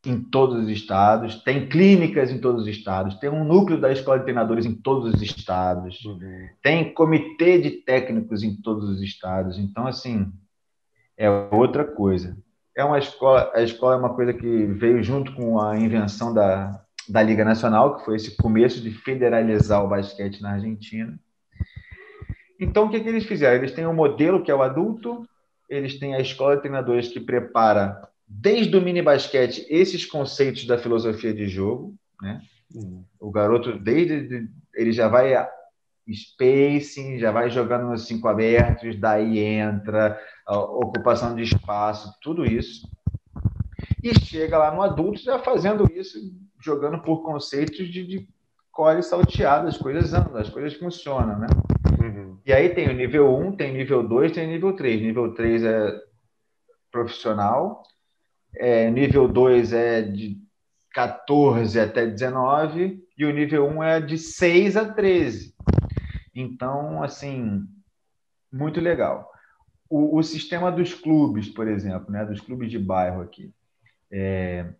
[0.04, 1.36] em todos os estados.
[1.44, 3.14] Tem clínicas em todos os estados.
[3.20, 6.04] Tem um núcleo da escola de treinadores em todos os estados.
[6.04, 6.48] Uhum.
[6.60, 9.56] Tem comitê de técnicos em todos os estados.
[9.56, 10.32] Então assim,
[11.18, 12.36] é outra coisa.
[12.76, 16.80] É uma escola, a escola é uma coisa que veio junto com a invenção da,
[17.08, 21.18] da Liga Nacional, que foi esse começo de federalizar o basquete na Argentina.
[22.60, 23.56] Então, o que, que eles fizeram?
[23.56, 25.28] Eles têm um modelo que é o adulto,
[25.68, 30.78] eles têm a escola de treinadores que prepara, desde o mini basquete, esses conceitos da
[30.78, 31.94] filosofia de jogo.
[32.22, 32.40] Né?
[32.74, 33.04] Uhum.
[33.18, 35.34] O garoto, desde ele já vai
[36.12, 42.88] spacing, já vai jogando nos cinco abertos, daí entra ocupação de espaço, tudo isso.
[44.02, 46.18] E chega lá no adulto já fazendo isso,
[46.60, 48.28] jogando por conceitos de, de
[48.70, 51.48] core salteado, as coisas andam, as coisas funcionam, né?
[52.00, 52.38] Uhum.
[52.46, 55.00] E aí tem o nível 1, tem nível 2, tem nível 3.
[55.02, 56.00] Nível 3 é
[56.90, 57.82] profissional,
[58.56, 60.38] é, nível 2 é de
[60.92, 65.54] 14 até 19 e o nível 1 é de 6 a 13.
[66.40, 67.66] Então, assim,
[68.52, 69.28] muito legal.
[69.90, 73.52] O, o sistema dos clubes, por exemplo, né, dos clubes de bairro aqui,
[74.08, 74.72] é,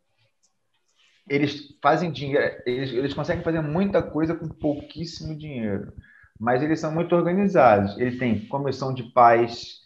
[1.28, 5.92] eles fazem dinheiro, eles, eles conseguem fazer muita coisa com pouquíssimo dinheiro,
[6.38, 7.98] mas eles são muito organizados.
[7.98, 9.80] Eles têm comissão de paz,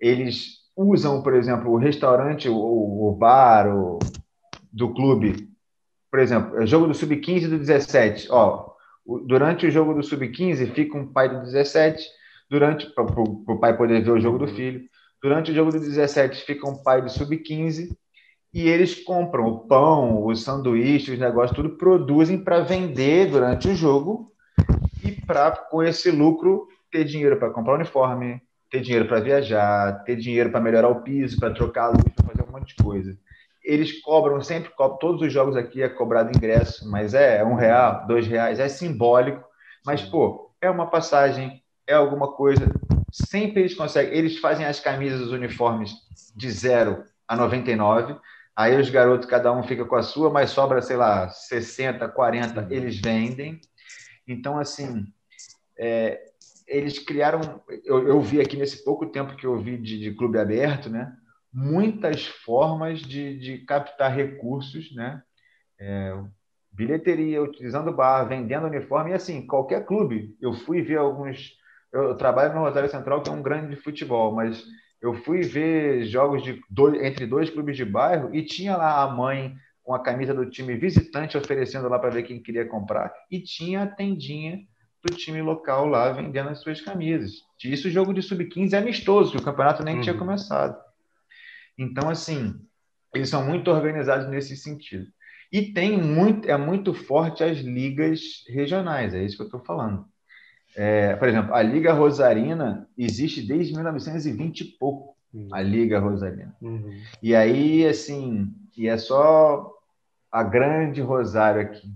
[0.00, 3.98] eles usam, por exemplo, o restaurante, o, o bar o,
[4.72, 5.46] do clube,
[6.10, 8.28] por exemplo, é jogo do sub-15 e do 17.
[8.30, 8.67] Ó,
[9.26, 12.04] durante o jogo do sub-15 fica um pai do 17,
[12.50, 14.82] durante para o pai poder ver o jogo do filho.
[15.22, 17.88] Durante o jogo do 17 fica um pai do sub-15
[18.52, 23.74] e eles compram o pão, os sanduíches, os negócios, tudo produzem para vender durante o
[23.74, 24.30] jogo.
[25.02, 30.16] E para com esse lucro ter dinheiro para comprar uniforme, ter dinheiro para viajar, ter
[30.16, 33.16] dinheiro para melhorar o piso, para trocar a luz, para fazer um monte de coisa
[33.68, 38.26] eles cobram sempre, todos os jogos aqui é cobrado ingresso, mas é um real, dois
[38.26, 39.44] reais, é simbólico,
[39.84, 42.66] mas pô, é uma passagem, é alguma coisa.
[43.12, 45.92] Sempre eles conseguem, eles fazem as camisas, os uniformes
[46.34, 48.16] de zero a 99.
[48.56, 52.68] Aí os garotos, cada um fica com a sua, mas sobra, sei lá, 60, 40,
[52.70, 53.60] eles vendem.
[54.26, 55.04] Então, assim,
[55.78, 56.18] é,
[56.66, 57.62] eles criaram.
[57.84, 61.12] Eu, eu, vi aqui nesse pouco tempo que eu vi de, de clube aberto, né?
[61.58, 65.20] Muitas formas de, de captar recursos, né?
[65.80, 66.16] É,
[66.70, 70.36] bilheteria, utilizando bar, vendendo uniforme, e assim, qualquer clube.
[70.40, 71.52] Eu fui ver alguns.
[71.92, 74.62] Eu trabalho no Rosário Central, que é um grande de futebol, mas
[75.02, 79.08] eu fui ver jogos de dois, entre dois clubes de bairro e tinha lá a
[79.08, 83.40] mãe com a camisa do time visitante oferecendo lá para ver quem queria comprar, e
[83.40, 84.58] tinha a tendinha
[85.02, 87.32] do time local lá vendendo as suas camisas.
[87.64, 90.00] Isso jogo de sub-15 é amistoso, que o campeonato nem uhum.
[90.02, 90.76] tinha começado.
[91.78, 92.54] Então, assim,
[93.14, 95.06] eles são muito organizados nesse sentido.
[95.50, 100.04] E tem muito, é muito forte as ligas regionais, é isso que eu estou falando.
[100.76, 105.48] É, por exemplo, a Liga Rosarina existe desde 1920 e pouco, uhum.
[105.52, 106.54] a Liga Rosarina.
[106.60, 107.00] Uhum.
[107.22, 109.72] E aí, assim, e é só
[110.30, 111.88] a grande Rosário aqui.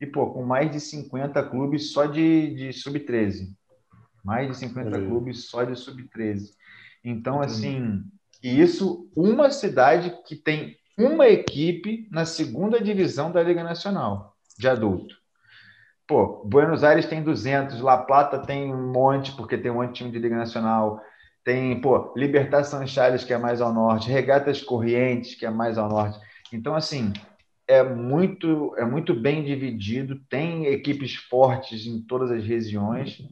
[0.00, 3.54] E, pô, com mais de 50 clubes só de, de sub-13.
[4.24, 5.08] Mais de 50 uhum.
[5.08, 6.50] clubes só de sub-13.
[7.04, 8.02] Então, assim,
[8.44, 14.68] e isso, uma cidade que tem uma equipe na segunda divisão da Liga Nacional de
[14.68, 15.16] adulto.
[16.06, 19.94] Pô, Buenos Aires tem 200, La Plata tem um monte, porque tem um monte de
[19.94, 21.00] time de Liga Nacional.
[21.42, 25.78] Tem, pô, Libertar São Charles, que é mais ao norte, Regatas Corrientes, que é mais
[25.78, 26.18] ao norte.
[26.52, 27.14] Então, assim,
[27.66, 33.22] é muito, é muito bem dividido, tem equipes fortes em todas as regiões.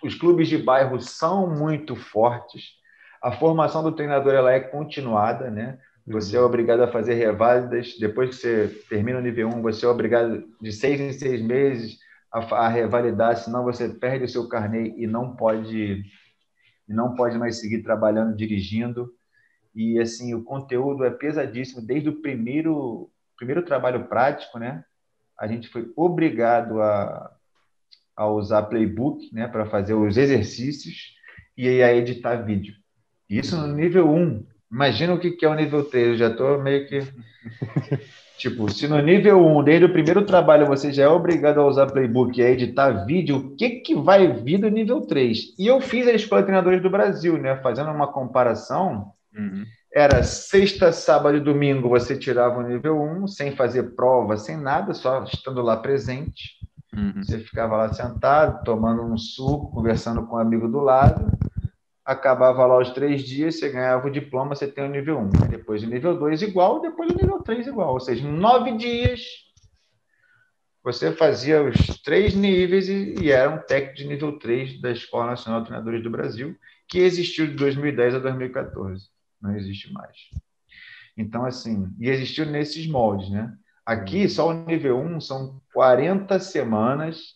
[0.00, 2.83] Os clubes de bairro são muito fortes.
[3.24, 5.78] A formação do treinador ela é continuada, né?
[6.06, 6.44] Você é uhum.
[6.44, 7.96] obrigado a fazer reválidas.
[7.98, 11.98] Depois que você termina o nível 1, você é obrigado de seis em seis meses
[12.30, 16.04] a, a revalidar, senão você perde o seu carnê e não pode
[16.86, 19.10] e não pode mais seguir trabalhando, dirigindo.
[19.74, 24.84] E assim, o conteúdo é pesadíssimo desde o primeiro primeiro trabalho prático, né?
[25.40, 27.34] A gente foi obrigado a,
[28.14, 31.14] a usar playbook, né, para fazer os exercícios
[31.56, 32.83] e a editar vídeo.
[33.28, 34.44] Isso no nível 1.
[34.70, 36.08] Imagina o que é o nível 3.
[36.08, 37.00] Eu já estou meio que.
[38.38, 41.86] tipo, se no nível 1, desde o primeiro trabalho, você já é obrigado a usar
[41.86, 45.54] playbook e a editar vídeo, o que, que vai vir do nível 3?
[45.58, 47.56] E eu fiz a Escola de Treinadores do Brasil, né?
[47.56, 49.12] Fazendo uma comparação.
[49.36, 49.64] Uhum.
[49.94, 54.92] Era sexta, sábado e domingo você tirava o nível 1, sem fazer prova, sem nada,
[54.92, 56.54] só estando lá presente.
[56.92, 57.22] Uhum.
[57.22, 61.26] Você ficava lá sentado, tomando um suco, conversando com um amigo do lado
[62.04, 65.48] acabava lá os três dias, você ganhava o diploma, você tem o nível 1.
[65.48, 67.94] Depois o nível 2 igual, depois o nível 3 igual.
[67.94, 69.22] Ou seja, em nove dias
[70.82, 75.28] você fazia os três níveis e, e era um técnico de nível 3 da Escola
[75.28, 76.54] Nacional de Treinadores do Brasil,
[76.86, 79.08] que existiu de 2010 a 2014.
[79.40, 80.14] Não existe mais.
[81.16, 83.56] Então, assim, e existiu nesses moldes, né?
[83.86, 87.34] Aqui, só o nível 1 são 40 semanas,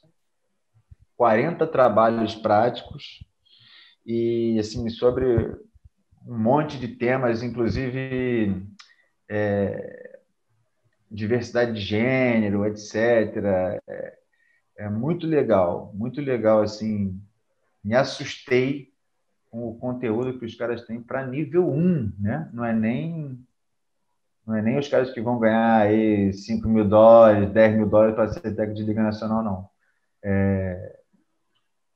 [1.16, 3.20] 40 trabalhos práticos,
[4.08, 5.54] e assim sobre
[6.26, 8.66] um monte de temas, inclusive
[9.28, 10.18] é,
[11.10, 12.94] diversidade de gênero, etc.
[13.86, 14.18] É,
[14.78, 17.20] é, muito legal, muito legal assim.
[17.84, 18.90] Me assustei
[19.50, 22.50] com o conteúdo que os caras têm para nível 1, né?
[22.54, 23.38] Não é nem
[24.46, 28.14] não é nem os caras que vão ganhar aí 5 mil dólares, 10 mil dólares
[28.14, 29.68] para ser técnico de Liga Nacional, não.
[30.24, 30.97] É,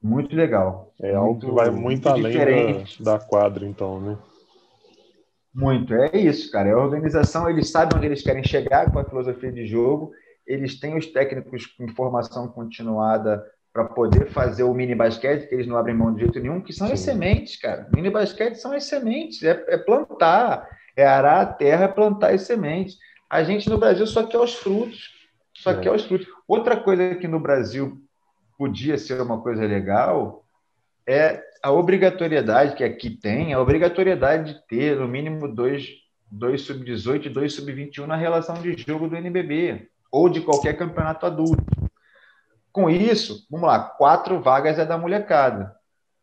[0.03, 0.92] muito legal.
[1.00, 4.18] É algo que vai muito, muito além da, da, quadra, então, né?
[5.55, 6.70] Muito, é isso, cara.
[6.70, 10.12] É a organização, eles sabem onde eles querem chegar com a filosofia de jogo,
[10.46, 15.66] eles têm os técnicos com formação continuada para poder fazer o mini basquete, que eles
[15.66, 16.92] não abrem mão de jeito nenhum, que são Sim.
[16.92, 17.88] as sementes, cara.
[17.94, 22.42] Mini basquete são as sementes, é, é plantar, é arar a terra, é plantar as
[22.42, 22.96] sementes.
[23.30, 25.11] A gente no Brasil só quer os frutos,
[25.55, 25.80] só é.
[25.80, 26.26] quer os frutos.
[26.46, 28.01] Outra coisa que no Brasil
[28.63, 30.45] podia ser uma coisa legal
[31.05, 35.89] é a obrigatoriedade que aqui tem, a obrigatoriedade de ter no mínimo dois,
[36.31, 41.27] dois sub-18 e dois sub-21 na relação de jogo do NBB ou de qualquer campeonato
[41.27, 41.65] adulto.
[42.71, 45.75] Com isso, vamos lá, quatro vagas é da molecada.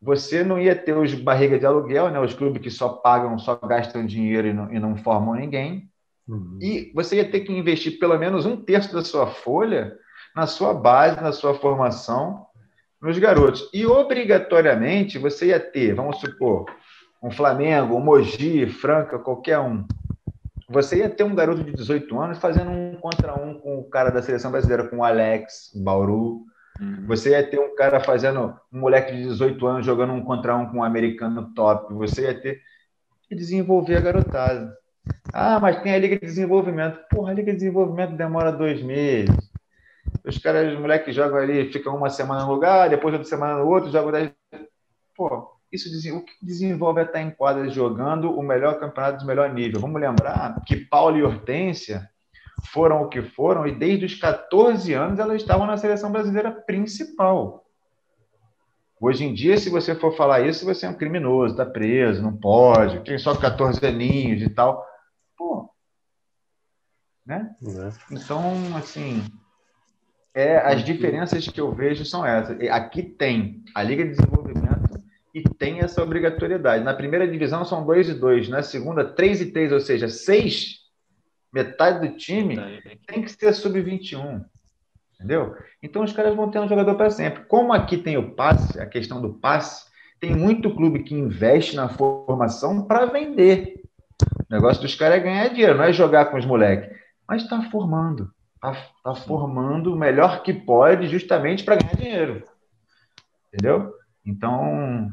[0.02, 2.22] Você não ia ter os barriga de aluguel, né?
[2.22, 5.92] os clubes que só pagam, só gastam dinheiro e não, e não formam ninguém.
[6.26, 6.58] Uhum.
[6.62, 9.94] E você ia ter que investir pelo menos um terço da sua folha
[10.40, 12.46] na sua base, na sua formação,
[13.02, 13.70] nos garotos.
[13.74, 16.66] E obrigatoriamente você ia ter, vamos supor,
[17.22, 19.86] um Flamengo, um Mogi, Franca, qualquer um.
[20.70, 24.12] Você ia ter um garoto de 18 anos fazendo um contra um com o cara
[24.12, 26.46] da seleção brasileira, com o Alex, Bauru.
[26.80, 27.06] Uhum.
[27.08, 30.68] Você ia ter um cara fazendo um moleque de 18 anos jogando um contra um
[30.68, 31.94] com um americano top.
[31.96, 32.62] Você ia ter
[33.28, 34.74] que desenvolver a garotada.
[35.34, 37.00] Ah, mas tem a Liga de Desenvolvimento.
[37.10, 39.49] Porra, a Liga de Desenvolvimento demora dois meses.
[40.26, 43.68] Os caras, os moleques jogam ali, ficam uma semana no lugar, depois outra semana no
[43.68, 44.32] outro, jogam dez.
[45.16, 49.54] Pô, isso o que desenvolve é estar em quadra jogando o melhor campeonato do melhor
[49.54, 49.80] nível.
[49.80, 52.10] Vamos lembrar que Paulo e Hortência
[52.74, 57.66] foram o que foram e desde os 14 anos elas estavam na seleção brasileira principal.
[59.02, 62.36] Hoje em dia, se você for falar isso, você é um criminoso, está preso, não
[62.36, 64.86] pode, tem só 14 aninhos e tal.
[65.38, 65.70] Pô.
[67.26, 67.56] Né?
[67.64, 68.14] É.
[68.14, 69.24] Então, assim,
[70.40, 72.58] é, as diferenças que eu vejo são essas.
[72.70, 74.98] Aqui tem a Liga de Desenvolvimento
[75.36, 76.84] e tem essa obrigatoriedade.
[76.84, 80.78] Na primeira divisão são 2 e 2, na segunda 3 e 3, ou seja, 6,
[81.52, 82.58] metade do time
[83.06, 84.46] tem que ser sub-21.
[85.16, 85.58] Entendeu?
[85.84, 87.44] Então os caras vão ter um jogador para sempre.
[87.44, 89.90] Como aqui tem o passe, a questão do passe,
[90.22, 93.84] tem muito clube que investe na formação para vender.
[94.50, 97.62] O negócio dos caras é ganhar dinheiro, não é jogar com os moleques, mas está
[97.64, 102.44] formando está tá formando o melhor que pode justamente para ganhar dinheiro.
[103.48, 103.94] Entendeu?
[104.26, 105.12] Então,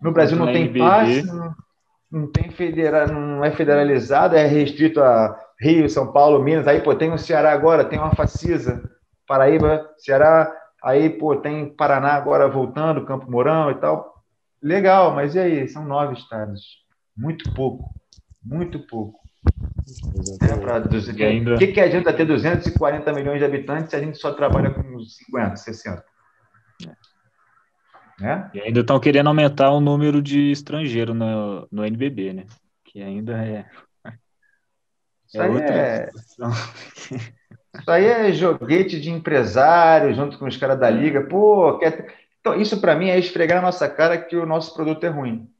[0.00, 1.22] no Brasil não tem passe.
[2.10, 6.66] não tem federa, não é federalizado, é restrito a Rio, São Paulo, Minas.
[6.66, 8.82] Aí, pô, tem o Ceará agora, tem uma Facisa,
[9.26, 10.52] Paraíba, Ceará.
[10.82, 14.24] Aí, pô, tem Paraná agora voltando, Campo Mourão e tal.
[14.60, 15.68] Legal, mas e aí?
[15.68, 16.82] São nove estados.
[17.16, 17.94] Muito pouco.
[18.44, 19.21] Muito pouco.
[20.40, 20.76] É pra,
[21.26, 21.54] ainda...
[21.54, 25.00] O que, que adianta ter 240 milhões de habitantes se a gente só trabalha com
[25.00, 26.04] 50, 60?
[28.20, 28.50] Né?
[28.54, 32.46] E ainda estão querendo aumentar o número de estrangeiros no, no NBB, né?
[32.84, 33.66] Que ainda é.
[35.26, 36.08] Isso, é aí é...
[37.74, 41.26] isso aí é joguete de empresário junto com os caras da liga.
[41.26, 42.14] Pô, quer...
[42.38, 45.51] então, isso para mim é esfregar na nossa cara que o nosso produto é ruim.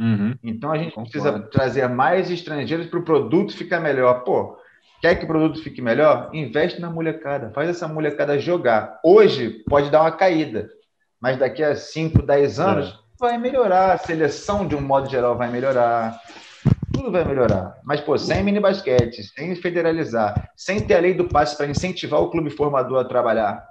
[0.00, 0.34] Uhum.
[0.42, 1.10] Então a gente Concordo.
[1.10, 4.24] precisa trazer mais estrangeiros para o produto ficar melhor.
[4.24, 4.56] Pô,
[5.02, 6.30] quer que o produto fique melhor?
[6.32, 8.98] Investe na molecada, faz essa molecada jogar.
[9.04, 10.70] Hoje pode dar uma caída,
[11.20, 12.92] mas daqui a 5, 10 anos é.
[13.18, 13.92] vai melhorar.
[13.92, 16.18] A seleção, de um modo geral, vai melhorar.
[16.94, 17.78] Tudo vai melhorar.
[17.84, 22.22] Mas, pô, sem mini basquete, sem federalizar, sem ter a lei do passe para incentivar
[22.22, 23.62] o clube formador a trabalhar.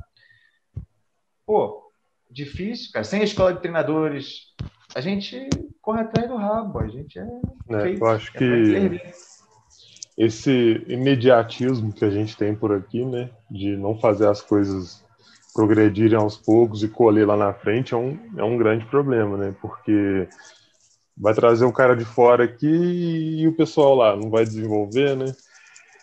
[1.43, 1.91] Pô,
[2.29, 3.03] difícil, cara.
[3.03, 4.53] Sem escola de treinadores,
[4.95, 5.49] a gente
[5.81, 6.79] corre atrás do rabo.
[6.79, 7.27] A gente é.
[7.69, 9.01] é eu acho é que
[10.17, 15.03] esse imediatismo que a gente tem por aqui, né, de não fazer as coisas
[15.53, 19.55] progredirem aos poucos e colher lá na frente é um, é um grande problema, né?
[19.61, 20.27] Porque
[21.17, 25.33] vai trazer um cara de fora aqui e o pessoal lá não vai desenvolver, né?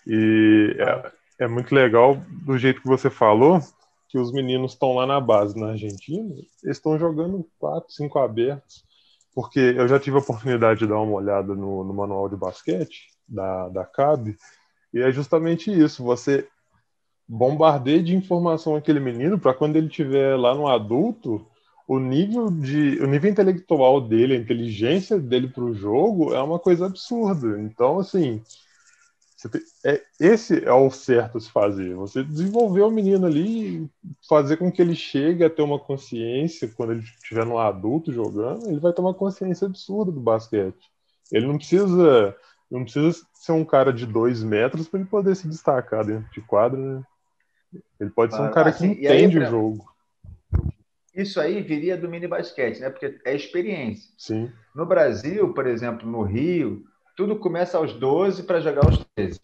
[0.06, 1.12] E é,
[1.44, 3.60] é muito legal do jeito que você falou
[4.08, 6.32] que os meninos estão lá na base na Argentina,
[6.62, 8.84] eles estão jogando quatro, cinco abertos,
[9.34, 13.08] porque eu já tive a oportunidade de dar uma olhada no, no manual de basquete
[13.28, 14.36] da, da CAB,
[14.94, 16.48] e é justamente isso, você
[17.28, 21.44] bombardeia de informação aquele menino para quando ele estiver lá no adulto,
[21.88, 26.58] o nível de o nível intelectual dele, a inteligência dele para o jogo é uma
[26.58, 27.60] coisa absurda.
[27.60, 28.42] Então, assim,
[29.48, 31.94] tem, é, esse é o certo a se fazer.
[31.94, 33.88] Você desenvolver o menino ali,
[34.28, 38.68] fazer com que ele chegue a ter uma consciência quando ele estiver no adulto jogando,
[38.68, 40.90] ele vai ter uma consciência absurda do basquete.
[41.32, 42.36] Ele não precisa
[42.70, 46.40] não precisa ser um cara de dois metros para ele poder se destacar dentro de
[46.40, 47.02] quadra, né?
[48.00, 49.86] Ele pode ser um cara assim, que entende aí, o jogo.
[51.14, 52.90] Isso aí viria do mini basquete, né?
[52.90, 54.12] Porque é experiência.
[54.18, 54.50] Sim.
[54.74, 56.84] No Brasil, por exemplo, no Rio,
[57.16, 59.40] tudo começa aos 12 para jogar aos 13,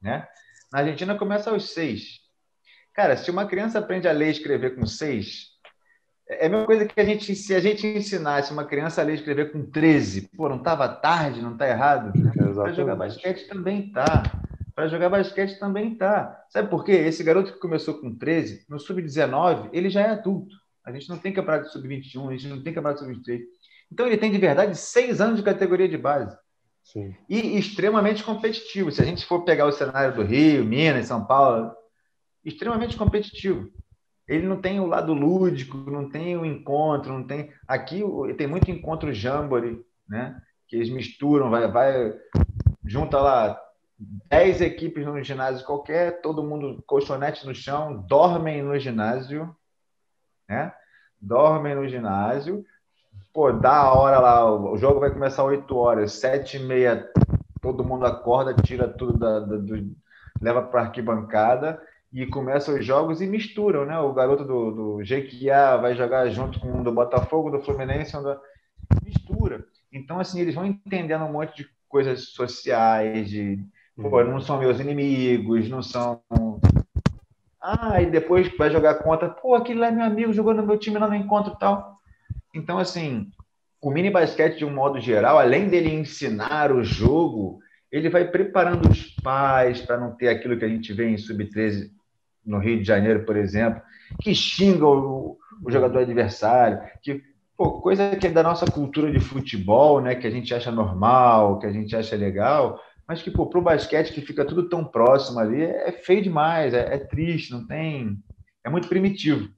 [0.00, 0.26] né?
[0.72, 2.20] Na Argentina começa aos 6.
[2.94, 5.50] Cara, se uma criança aprende a ler e escrever com 6,
[6.28, 9.12] é a mesma coisa que a gente, se a gente ensinasse uma criança a ler
[9.12, 12.12] e escrever com 13, pô, não estava tarde, não está errado?
[12.54, 14.22] Para jogar basquete também tá.
[14.72, 16.44] Para jogar basquete também tá.
[16.48, 16.92] Sabe por quê?
[16.92, 20.54] Esse garoto que começou com 13, no sub-19, ele já é adulto.
[20.84, 23.40] A gente não tem campeonato de sub-21, a gente não tem campeonato de sub-23.
[23.92, 26.36] Então ele tem de verdade seis anos de categoria de base.
[26.82, 27.14] Sim.
[27.28, 28.90] E extremamente competitivo.
[28.90, 31.72] Se a gente for pegar o cenário do Rio, Minas, São Paulo,
[32.44, 33.70] extremamente competitivo.
[34.26, 37.52] Ele não tem o lado lúdico, não tem o encontro, não tem.
[37.66, 38.02] Aqui
[38.36, 40.40] tem muito encontro jamboree, né?
[40.68, 42.12] Que eles misturam, vai, vai
[42.84, 43.60] junta lá
[43.98, 49.54] 10 equipes no ginásio qualquer, todo mundo colchonete no chão, dormem no ginásio,
[50.48, 50.72] né?
[51.20, 52.64] Dormem no ginásio,
[53.32, 57.08] pô, dá a hora lá, o jogo vai começar 8 horas, 7 e meia,
[57.60, 59.94] todo mundo acorda, tira tudo da, da do,
[60.40, 61.80] leva para arquibancada
[62.12, 63.98] e começam os jogos e misturam, né?
[63.98, 68.22] O garoto do, do Jequiá vai jogar junto com um do Botafogo, do Fluminense, um
[68.22, 68.36] do...
[69.04, 69.64] mistura.
[69.92, 73.64] Então, assim, eles vão entendendo um monte de coisas sociais, de,
[73.96, 74.24] pô, uhum.
[74.24, 76.20] não são meus inimigos, não são...
[77.62, 80.78] Ah, e depois vai jogar contra, pô, aquele lá é meu amigo, jogou no meu
[80.78, 81.99] time lá no encontro e tal.
[82.54, 83.30] Então, assim,
[83.80, 88.88] o mini basquete, de um modo geral, além dele ensinar o jogo, ele vai preparando
[88.88, 91.90] os pais para não ter aquilo que a gente vê em sub-13
[92.44, 93.82] no Rio de Janeiro, por exemplo,
[94.20, 97.22] que xinga o, o jogador adversário, que
[97.56, 101.58] pô, coisa que é da nossa cultura de futebol, né, que a gente acha normal,
[101.58, 105.40] que a gente acha legal, mas que para o basquete que fica tudo tão próximo
[105.40, 108.18] ali é feio demais, é, é triste, não tem,
[108.64, 109.48] é muito primitivo.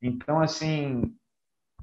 [0.00, 1.14] Então, assim,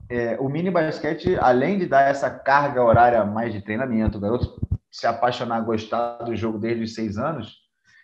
[0.09, 4.59] é, o mini basquete, além de dar essa carga horária mais de treinamento, o garoto
[4.91, 7.57] se apaixonar, gostar do jogo desde os seis anos,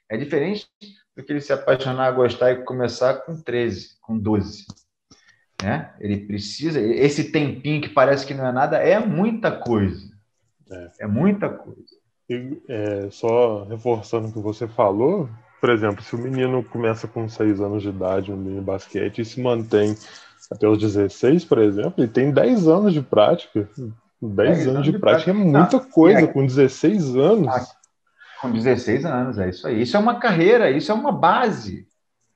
[0.10, 0.68] é diferente
[1.16, 4.66] do que ele se apaixonar, gostar e começar com 13, com 12.
[5.62, 5.94] Né?
[6.00, 10.10] Ele precisa, esse tempinho que parece que não é nada, é muita coisa.
[10.72, 11.84] É, é muita coisa.
[12.30, 15.30] E, é, só reforçando o que você falou,
[15.60, 19.26] por exemplo, se o menino começa com 6 anos de idade no mini basquete e
[19.26, 19.96] se mantém
[20.52, 23.70] até os 16, por exemplo, ele tem 10 anos de prática.
[24.22, 27.48] 10 anos de prática é muita coisa, com 16 anos.
[27.48, 27.66] Ah,
[28.42, 29.82] com 16 anos, é isso aí.
[29.82, 31.88] Isso é uma carreira, isso é uma base.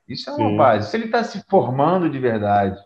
[0.08, 0.58] Isso é uma Sim.
[0.58, 0.90] base.
[0.90, 2.78] Se ele está se formando de verdade,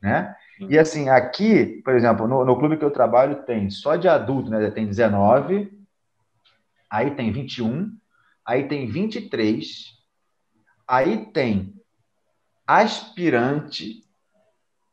[0.00, 0.34] né?
[0.68, 4.50] E assim, aqui, por exemplo, no, no, clube que eu trabalho tem só de adulto,
[4.50, 4.70] né?
[4.70, 5.72] Tem 19,
[6.90, 7.90] aí tem 21,
[8.46, 9.66] aí tem 23,
[10.86, 11.74] aí tem
[12.66, 14.04] aspirante,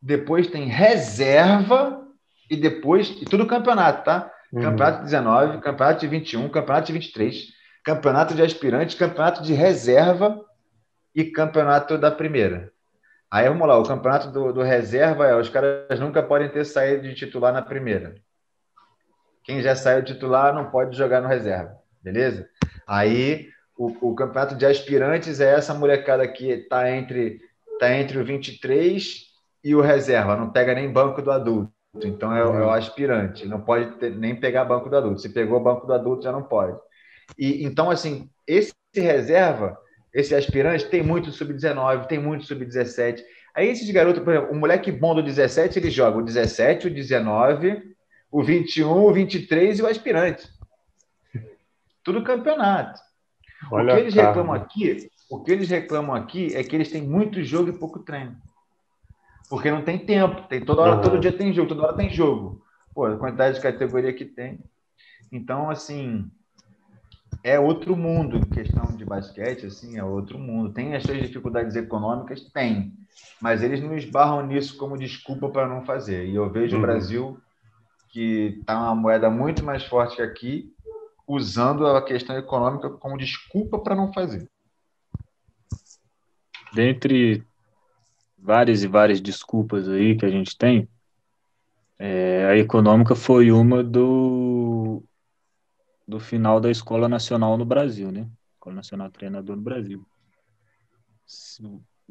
[0.01, 2.07] depois tem reserva
[2.49, 4.31] e depois, e tudo campeonato, tá?
[4.51, 4.61] Uhum.
[4.61, 7.47] Campeonato de 19, campeonato de 21, campeonato de 23,
[7.83, 10.43] campeonato de aspirante, campeonato de reserva
[11.13, 12.71] e campeonato da primeira.
[13.29, 17.03] Aí vamos lá, o campeonato do, do reserva é os caras nunca podem ter saído
[17.03, 18.15] de titular na primeira.
[19.43, 22.49] Quem já saiu titular não pode jogar no reserva, beleza?
[22.87, 27.39] Aí o, o campeonato de aspirantes é essa molecada que está entre,
[27.79, 29.25] tá entre o 23
[29.63, 31.71] e o reserva, não pega nem banco do adulto.
[32.03, 35.21] Então é, é o aspirante, não pode ter, nem pegar banco do adulto.
[35.21, 36.77] Se pegou banco do adulto, já não pode.
[37.37, 39.77] E então, assim, esse reserva
[40.17, 43.21] esse aspirante tem muito sub-19, tem muito sub-17.
[43.55, 46.93] Aí esses garotos, por exemplo, o moleque bom do 17, ele joga o 17, o
[46.93, 47.83] 19,
[48.31, 50.47] o 21, o 23 e o aspirante.
[52.07, 53.01] Tudo campeonato.
[53.69, 57.01] Olha o que eles reclamam aqui, o que eles reclamam aqui é que eles têm
[57.01, 58.33] muito jogo e pouco treino.
[59.49, 61.01] Porque não tem tempo, tem toda hora, uhum.
[61.01, 62.63] todo dia tem jogo, toda hora tem jogo.
[62.95, 64.57] Pô, a quantidade de categoria que tem.
[65.29, 66.31] Então, assim,
[67.43, 70.71] é outro mundo, questão de basquete, assim, é outro mundo.
[70.71, 72.39] Tem as suas dificuldades econômicas?
[72.53, 72.93] Tem.
[73.41, 76.25] Mas eles não esbarram nisso como desculpa para não fazer.
[76.25, 76.81] E eu vejo uhum.
[76.81, 77.37] o Brasil,
[78.07, 80.73] que está uma moeda muito mais forte que aqui,
[81.27, 84.49] usando a questão econômica como desculpa para não fazer.
[86.73, 87.43] Dentre
[88.37, 90.87] várias e várias desculpas aí que a gente tem,
[91.99, 95.03] é, a econômica foi uma do
[96.07, 98.29] do final da Escola Nacional no Brasil, né?
[98.53, 100.05] Escola Nacional Treinador no Brasil.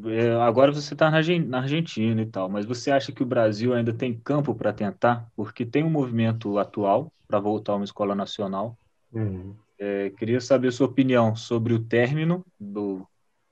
[0.05, 3.95] É, agora você está na Argentina e tal, mas você acha que o Brasil ainda
[3.95, 5.27] tem campo para tentar?
[5.35, 8.77] Porque tem um movimento atual para voltar a uma escola nacional.
[9.13, 9.57] Uhum.
[9.79, 13.07] É, queria saber sua opinião sobre o término do,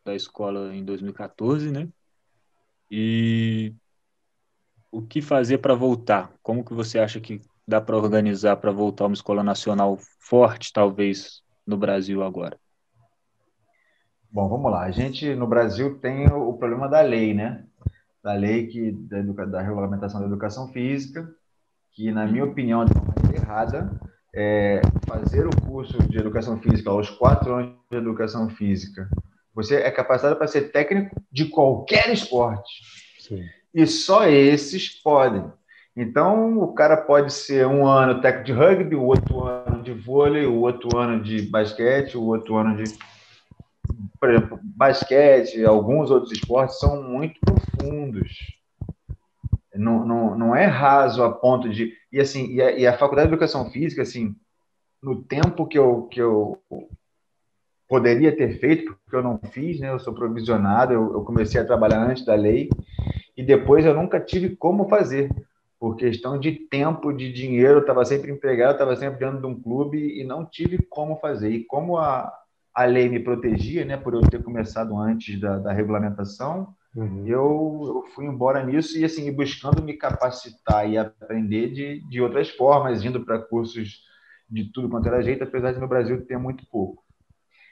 [0.05, 1.89] da escola em 2014, né?
[2.91, 3.75] E
[4.91, 6.33] o que fazer para voltar?
[6.43, 11.43] Como que você acha que dá para organizar para voltar uma escola nacional forte, talvez,
[11.67, 12.59] no Brasil agora?
[14.31, 14.83] Bom, vamos lá.
[14.83, 17.65] A gente, no Brasil, tem o, problema da lei, né?
[18.23, 21.29] Da lei que, da, da regulamentação da educação física,
[21.93, 24.01] que, na minha opinião, é uma maneira errada,
[24.35, 29.09] é fazer o curso de educação física aos quatro anos de educação física.
[29.55, 32.83] Você é capacitado para ser técnico de qualquer esporte.
[33.21, 33.45] Sim.
[33.73, 35.45] E só esses podem.
[35.97, 40.45] Então, o cara pode ser um ano técnico de rugby, o outro ano de vôlei,
[40.45, 42.85] o outro ano de basquete, o outro ano de.
[44.19, 48.33] Por exemplo, basquete, alguns outros esportes são muito profundos.
[49.73, 51.93] Não, não, não é raso a ponto de.
[52.15, 54.37] E, assim, e a, e a Faculdade de Educação Física, assim,
[55.03, 56.57] no tempo que eu, que eu
[57.89, 59.91] poderia ter feito, porque eu não fiz, né?
[59.91, 62.71] Eu sou provisionado, eu, eu comecei a trabalhar antes da lei,
[63.37, 65.29] e depois eu nunca tive como fazer
[65.77, 69.99] por questão de tempo, de dinheiro, estava sempre empregado, estava sempre dentro de um clube
[69.99, 71.51] e não tive como fazer.
[71.51, 72.33] E como a,
[72.73, 77.27] a lei me protegia, né, por eu ter começado antes da, da regulamentação, uhum.
[77.27, 82.51] eu, eu fui embora nisso e assim buscando me capacitar e aprender de, de outras
[82.51, 84.03] formas, indo para cursos
[84.49, 87.03] de tudo quanto era jeito, apesar de no Brasil ter muito pouco.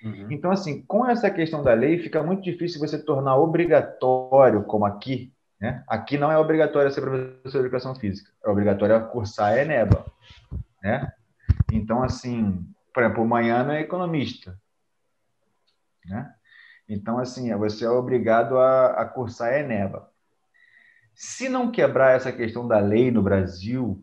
[0.02, 0.26] Uhum.
[0.30, 5.32] Então, assim, com essa questão da lei, fica muito difícil você tornar obrigatório, como aqui,
[5.62, 5.84] né?
[5.86, 10.04] Aqui não é obrigatório ser professor de educação física, é obrigatório cursar a ENEBA.
[10.82, 11.12] Né?
[11.72, 14.58] Então, assim, por exemplo, o Manhã é economista.
[16.04, 16.34] Né?
[16.92, 20.08] Então, assim, você é obrigado a, a cursar a ENEBA.
[21.14, 24.02] Se não quebrar essa questão da lei no Brasil,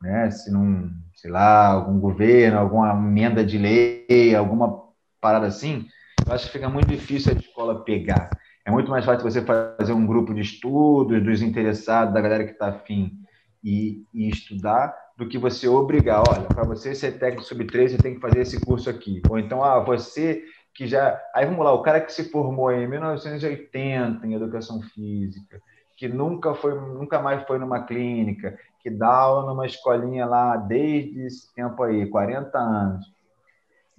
[0.00, 0.30] né?
[0.30, 4.88] se não, sei lá, algum governo, alguma emenda de lei, alguma
[5.20, 5.86] parada assim,
[6.26, 8.30] eu acho que fica muito difícil a escola pegar.
[8.64, 12.52] É muito mais fácil você fazer um grupo de estudos dos interessados, da galera que
[12.52, 13.18] está afim
[13.62, 18.14] e, e, estudar, do que você obrigar, olha, para você ser técnico sub-13, você tem
[18.14, 19.20] que fazer esse curso aqui.
[19.28, 20.42] Ou então, ah, você
[20.74, 21.20] que já.
[21.34, 25.60] Aí vamos lá, o cara que se formou em 1980 em educação física,
[25.96, 31.26] que nunca foi, nunca mais foi numa clínica, que dá aula numa escolinha lá desde
[31.26, 33.20] esse tempo aí, 40 anos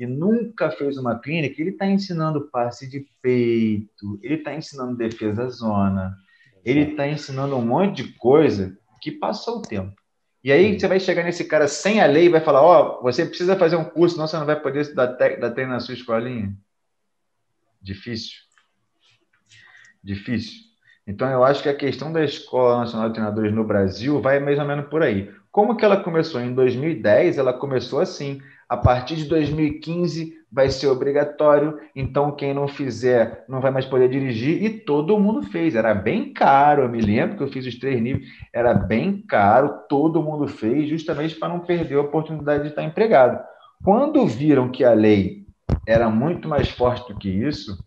[0.01, 5.47] e nunca fez uma clínica, ele está ensinando passe de peito, ele está ensinando defesa
[5.47, 6.17] zona,
[6.65, 9.93] ele está ensinando um monte de coisa que passou o tempo.
[10.43, 13.03] E aí você vai chegar nesse cara sem a lei e vai falar, ó, oh,
[13.03, 15.93] você precisa fazer um curso, senão você não vai poder dar, dar treino na sua
[15.93, 16.55] escolinha.
[17.81, 18.37] Difícil.
[20.03, 20.61] Difícil.
[21.05, 24.57] Então, eu acho que a questão da Escola Nacional de Treinadores no Brasil vai mais
[24.57, 25.31] ou menos por aí.
[25.51, 26.41] Como que ela começou?
[26.41, 28.41] Em 2010, ela começou assim.
[28.69, 34.09] A partir de 2015 vai ser obrigatório, então quem não fizer não vai mais poder
[34.09, 35.75] dirigir, e todo mundo fez.
[35.75, 39.83] Era bem caro, eu me lembro que eu fiz os três níveis, era bem caro,
[39.87, 43.41] todo mundo fez, justamente para não perder a oportunidade de estar empregado.
[43.83, 45.45] Quando viram que a lei
[45.87, 47.77] era muito mais forte do que isso,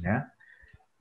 [0.00, 0.26] né?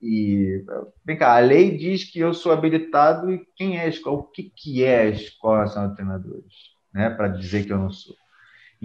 [0.01, 0.65] E
[1.05, 4.17] vem cá, a lei diz que eu sou habilitado e quem é a escola?
[4.17, 6.53] O que, que é a Escola de Treinadores?
[6.93, 7.09] Né?
[7.09, 8.13] Para dizer que eu não sou.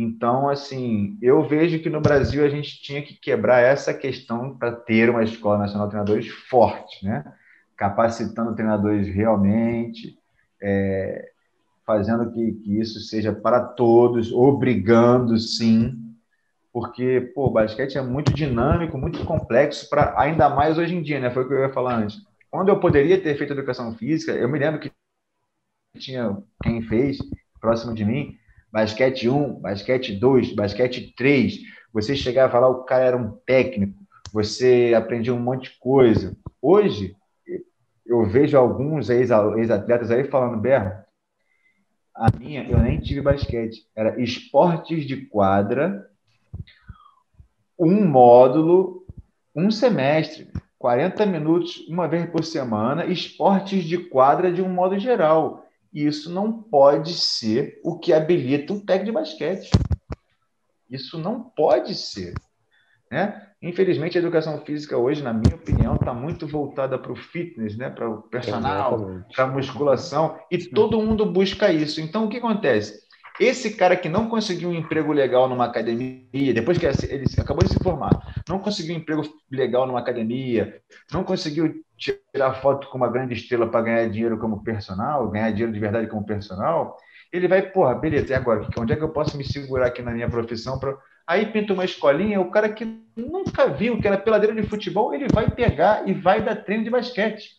[0.00, 4.70] Então, assim, eu vejo que no Brasil a gente tinha que quebrar essa questão para
[4.70, 7.24] ter uma escola nacional de treinadores forte, né?
[7.76, 10.16] Capacitando treinadores realmente,
[10.62, 11.32] é,
[11.84, 15.96] fazendo que, que, isso seja para todos, obrigando, sim,
[16.72, 21.18] porque, pô, o basquete é muito dinâmico, muito complexo, para ainda mais hoje em dia,
[21.18, 21.28] né?
[21.28, 22.20] Foi o que eu ia falar antes.
[22.48, 24.92] Quando eu poderia ter feito educação física, eu me lembro que
[25.98, 27.18] tinha quem fez
[27.60, 28.38] próximo de mim,
[28.70, 31.58] basquete 1, basquete 2, basquete 3.
[31.92, 33.98] Você chegava falar, o cara era um técnico,
[34.32, 36.36] você aprendia um monte de coisa.
[36.60, 37.16] Hoje,
[38.06, 40.92] eu vejo alguns ex-atletas aí falando, Berro,
[42.14, 46.10] a minha, eu nem tive basquete, era esportes de quadra,
[47.78, 49.06] um módulo,
[49.54, 55.67] um semestre, 40 minutos, uma vez por semana, esportes de quadra de um modo geral.
[55.92, 59.70] Isso não pode ser o que habilita um técnico de basquete.
[60.90, 62.34] Isso não pode ser.
[63.10, 63.46] Né?
[63.62, 67.90] Infelizmente, a educação física hoje, na minha opinião, está muito voltada para o fitness, né?
[67.90, 72.00] para o personal, para a musculação, e todo mundo busca isso.
[72.00, 73.07] Então, o que acontece?
[73.40, 77.72] Esse cara que não conseguiu um emprego legal numa academia, depois que ele acabou de
[77.72, 78.10] se formar,
[78.48, 80.80] não conseguiu um emprego legal numa academia,
[81.12, 85.72] não conseguiu tirar foto com uma grande estrela para ganhar dinheiro como personal, ganhar dinheiro
[85.72, 86.96] de verdade como personal,
[87.32, 88.66] ele vai, porra, beleza, e agora?
[88.76, 90.78] Onde é que eu posso me segurar aqui na minha profissão?
[90.78, 90.96] Pra...
[91.26, 92.84] Aí pinta uma escolinha, o cara que
[93.14, 96.90] nunca viu que era peladeira de futebol, ele vai pegar e vai dar treino de
[96.90, 97.50] basquete.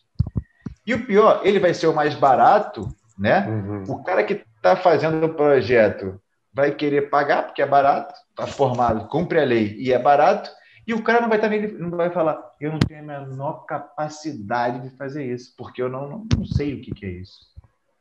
[0.84, 3.46] E o pior, ele vai ser o mais barato, né?
[3.46, 3.84] Uhum.
[3.94, 6.20] O cara que está fazendo o projeto
[6.52, 10.50] vai querer pagar, porque é barato, está formado, cumpre a lei e é barato,
[10.86, 14.80] e o cara não vai também não vai falar, eu não tenho a menor capacidade
[14.80, 17.50] de fazer isso, porque eu não, não, não sei o que, que é isso.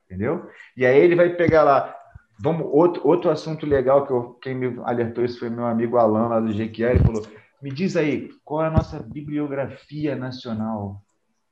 [0.05, 0.49] Entendeu?
[0.75, 1.95] E aí ele vai pegar lá.
[2.41, 6.27] Vamos, outro, outro assunto legal que eu, quem me alertou isso foi meu amigo Alan,
[6.27, 7.21] lá do GQR, ele falou:
[7.61, 10.99] me diz aí, qual é a nossa bibliografia nacional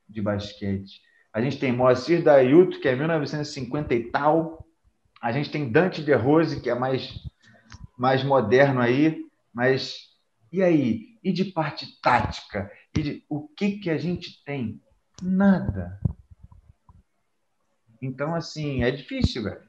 [0.09, 1.01] de basquete?
[1.31, 4.66] A gente tem Moacir Dayuto, que é 1950 e tal.
[5.21, 7.13] A gente tem Dante De Rose, que é mais,
[7.97, 9.25] mais moderno aí.
[9.53, 10.07] Mas
[10.51, 11.17] e aí?
[11.23, 12.71] E de parte tática?
[12.95, 14.81] E de, o que, que a gente tem?
[15.21, 15.99] Nada.
[18.01, 19.67] Então, assim, é difícil, velho.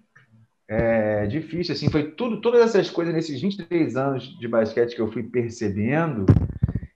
[0.70, 5.10] É difícil, assim, foi tudo, todas essas coisas nesses 23 anos de basquete que eu
[5.10, 6.26] fui percebendo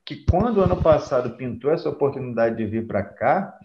[0.04, 3.58] que quando ano passado pintou essa oportunidade de vir para cá,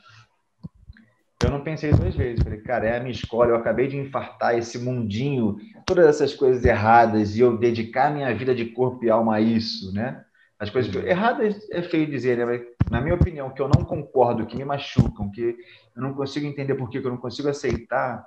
[1.43, 2.43] eu não pensei duas vezes.
[2.43, 6.63] Falei, cara, é a minha escola, eu acabei de infartar esse mundinho, todas essas coisas
[6.65, 10.23] erradas, e eu dedicar minha vida de corpo e alma a isso, né?
[10.59, 12.45] As coisas que, erradas é feio dizer, né?
[12.45, 15.55] Mas, na minha opinião, que eu não concordo, que me machucam, que
[15.95, 18.25] eu não consigo entender por que eu não consigo aceitar,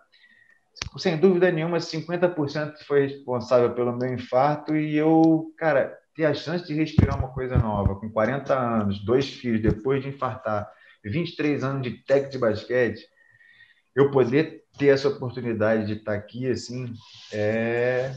[0.97, 6.67] sem dúvida nenhuma, 50% foi responsável pelo meu infarto e eu, cara, ter a chance
[6.67, 10.71] de respirar uma coisa nova, com 40 anos, dois filhos, depois de infartar,
[11.05, 13.07] 23 anos de técnico de basquete,
[13.95, 16.93] eu poder ter essa oportunidade de estar aqui, assim,
[17.33, 18.13] é,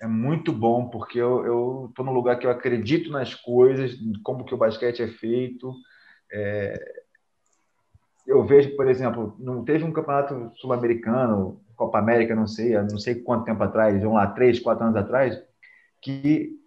[0.00, 4.54] é muito bom, porque eu estou num lugar que eu acredito nas coisas, como que
[4.54, 5.72] o basquete é feito.
[6.32, 7.02] É,
[8.26, 13.16] eu vejo, por exemplo, não teve um campeonato sul-americano, Copa América, não sei, não sei
[13.16, 15.40] quanto tempo atrás, vamos lá, três, quatro anos atrás,
[16.00, 16.58] que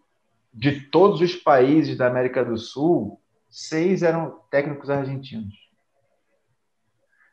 [0.54, 3.22] de todos os países da América do Sul,
[3.60, 5.56] seis eram técnicos argentinos.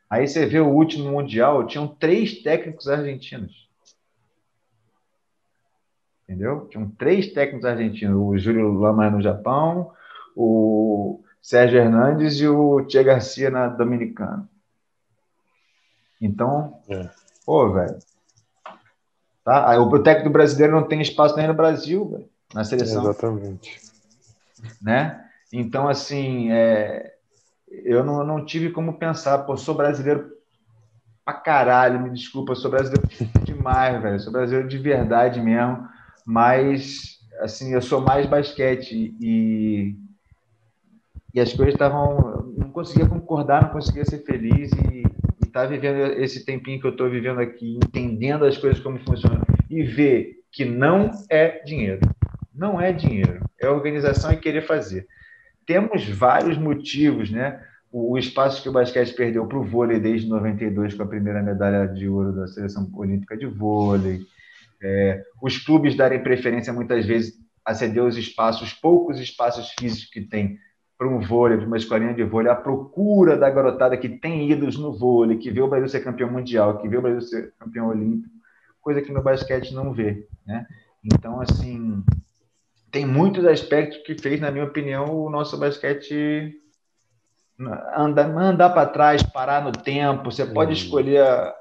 [0.09, 3.65] Aí você vê o último Mundial, tinham três técnicos argentinos
[6.27, 6.67] entendeu?
[6.69, 9.91] Tinham três técnicos argentinos, o Júlio Lama no Japão,
[10.35, 14.49] o Sérgio Hernandes e o Tia Garcia na Dominicana.
[16.19, 17.09] Então, é.
[17.45, 17.97] pô, velho.
[19.43, 19.79] Tá?
[19.79, 23.03] O técnico brasileiro não tem espaço nem no Brasil, velho, na seleção.
[23.03, 23.79] Exatamente.
[24.81, 25.24] Né?
[25.53, 27.13] Então, assim, é,
[27.67, 30.31] eu não, não tive como pensar, pô, sou brasileiro,
[31.23, 33.07] pra caralho, me desculpa, sou brasileiro
[33.43, 34.19] demais, velho.
[34.19, 35.87] Sou brasileiro de verdade mesmo,
[36.25, 39.95] mas assim, eu sou mais basquete e
[41.33, 45.03] e as coisas estavam não conseguia concordar, não conseguia ser feliz e
[45.45, 49.41] estar tá vivendo esse tempinho que eu estou vivendo aqui, entendendo as coisas como funcionam
[49.69, 51.99] e ver que não é dinheiro.
[52.53, 55.05] Não é dinheiro, é organização e querer fazer.
[55.65, 57.61] Temos vários motivos, né?
[57.91, 61.87] O, espaço que o basquete perdeu para o vôlei desde 92, com a primeira medalha
[61.87, 64.21] de ouro da seleção olímpica de vôlei.
[64.81, 67.33] É, os clubes darem preferência muitas vezes
[67.63, 70.59] a ceder os espaços, poucos espaços físicos que tem
[70.97, 74.77] para um vôlei, para uma escolinha de vôlei, a procura da garotada que tem ídolos
[74.77, 77.87] no vôlei, que vê o Brasil ser campeão mundial, que vê o Brasil ser campeão
[77.87, 78.33] olímpico,
[78.81, 80.65] coisa que no basquete não vê, né?
[81.03, 82.03] Então, assim,
[82.91, 86.53] tem muitos aspectos que fez, na minha opinião, o nosso basquete
[87.95, 90.31] andar, andar para trás, parar no tempo.
[90.31, 90.77] Você pode uhum.
[90.77, 91.55] escolher a,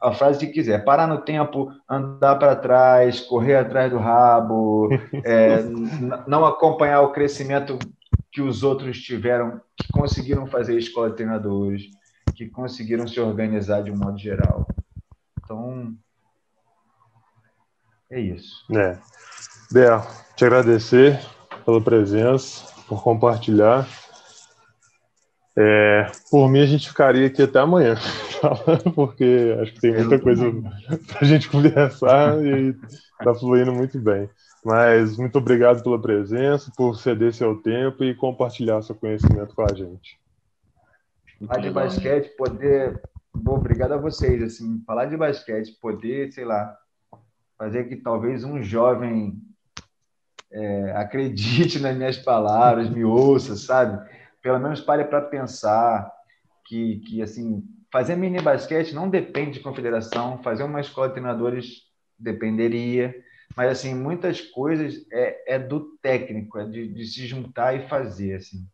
[0.00, 4.88] a, frase que quiser: parar no tempo, andar para trás, correr atrás do rabo,
[5.24, 5.62] é,
[6.26, 7.78] não acompanhar o crescimento
[8.32, 11.82] que os outros tiveram, que conseguiram fazer escola de treinadores,
[12.36, 14.66] que conseguiram se organizar de um modo geral.
[15.42, 15.94] Então,
[18.08, 18.64] é isso.
[18.72, 18.98] É.
[19.72, 20.06] Bel,
[20.40, 21.20] te agradecer
[21.66, 23.86] pela presença, por compartilhar.
[25.54, 27.96] É, por mim, a gente ficaria aqui até amanhã,
[28.96, 30.50] porque acho que tem muita coisa
[31.08, 32.74] para a gente conversar e
[33.18, 34.30] está fluindo muito bem.
[34.64, 39.74] Mas muito obrigado pela presença, por ceder seu tempo e compartilhar seu conhecimento com a
[39.74, 40.18] gente.
[41.46, 42.98] Falar de basquete, poder.
[43.34, 44.42] Bom, obrigado a vocês.
[44.42, 46.74] Assim, falar de basquete, poder, sei lá,
[47.58, 49.49] fazer que talvez um jovem
[50.52, 54.08] é, acredite nas minhas palavras, me ouça, sabe?
[54.42, 56.10] Pelo menos pare para pensar
[56.66, 61.82] que, que, assim, fazer mini basquete não depende de confederação, fazer uma escola de treinadores
[62.18, 63.14] dependeria,
[63.56, 68.34] mas, assim, muitas coisas é, é do técnico, é de, de se juntar e fazer,
[68.34, 68.66] assim.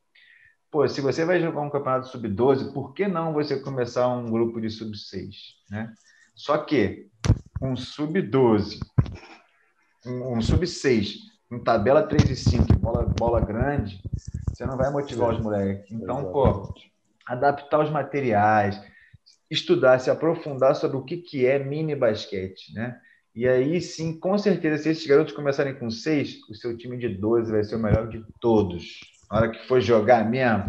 [0.70, 4.60] Pô, se você vai jogar um campeonato sub-12, por que não você começar um grupo
[4.60, 5.30] de sub-6,
[5.70, 5.92] né?
[6.34, 7.08] Só que
[7.62, 8.78] um sub-12,
[10.04, 11.14] um, um sub-6,
[11.50, 14.00] em tabela 3 e 5, bola, bola grande,
[14.52, 15.90] você não vai motivar os moleques.
[15.92, 16.74] Então, pô,
[17.26, 18.80] adaptar os materiais,
[19.50, 22.98] estudar, se aprofundar sobre o que, que é mini basquete, né?
[23.34, 27.08] E aí sim, com certeza, se esses garotos começarem com 6, o seu time de
[27.08, 29.00] 12 vai ser o melhor de todos.
[29.30, 30.64] Na hora que for jogar mesmo,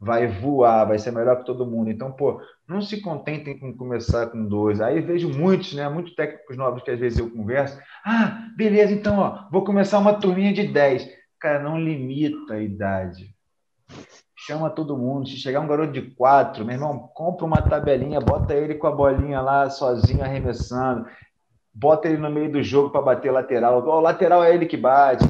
[0.00, 1.90] vai voar, vai ser melhor que todo mundo.
[1.90, 4.80] Então, pô, não se contentem com começar com dois.
[4.80, 5.88] Aí vejo muitos, né?
[5.88, 7.78] Muitos técnicos novos que às vezes eu converso.
[8.04, 11.08] Ah, beleza, então, ó, vou começar uma turminha de 10.
[11.40, 13.34] Cara, não limita a idade.
[14.36, 15.28] Chama todo mundo.
[15.28, 18.92] Se chegar um garoto de quatro, meu irmão, compra uma tabelinha, bota ele com a
[18.92, 21.06] bolinha lá sozinho arremessando.
[21.74, 23.86] Bota ele no meio do jogo para bater lateral.
[23.86, 25.24] O lateral é ele que bate.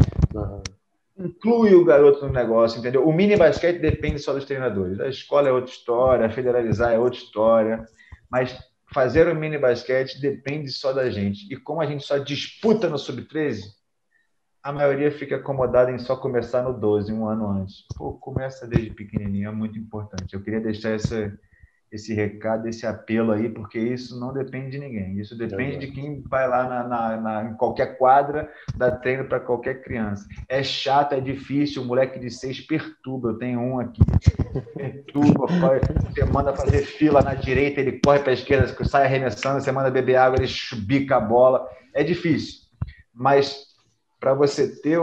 [1.19, 3.07] Inclui o garoto no negócio, entendeu?
[3.07, 5.01] O mini basquete depende só dos treinadores.
[5.01, 7.85] A escola é outra história, federalizar é outra história,
[8.31, 8.57] mas
[8.93, 11.53] fazer o mini basquete depende só da gente.
[11.53, 13.63] E como a gente só disputa no sub-13,
[14.63, 17.85] a maioria fica acomodada em só começar no 12, um ano antes.
[17.97, 20.35] Pô, começa desde pequenininho, é muito importante.
[20.35, 21.37] Eu queria deixar essa,
[21.91, 25.19] esse recado, esse apelo aí, porque isso não depende de ninguém.
[25.19, 29.25] Isso depende é de quem vai lá na, na, na em qualquer quadra, dá treino
[29.25, 30.29] para qualquer criança.
[30.49, 33.31] É chato, é difícil, o moleque de seis perturba.
[33.31, 34.01] Eu tenho um aqui,
[34.77, 39.73] perturba, você manda fazer fila na direita, ele corre para a esquerda, sai arremessando, você
[39.73, 41.67] manda beber água, ele chubica a bola.
[41.95, 42.67] É difícil,
[43.15, 43.67] mas
[44.21, 44.99] para você ter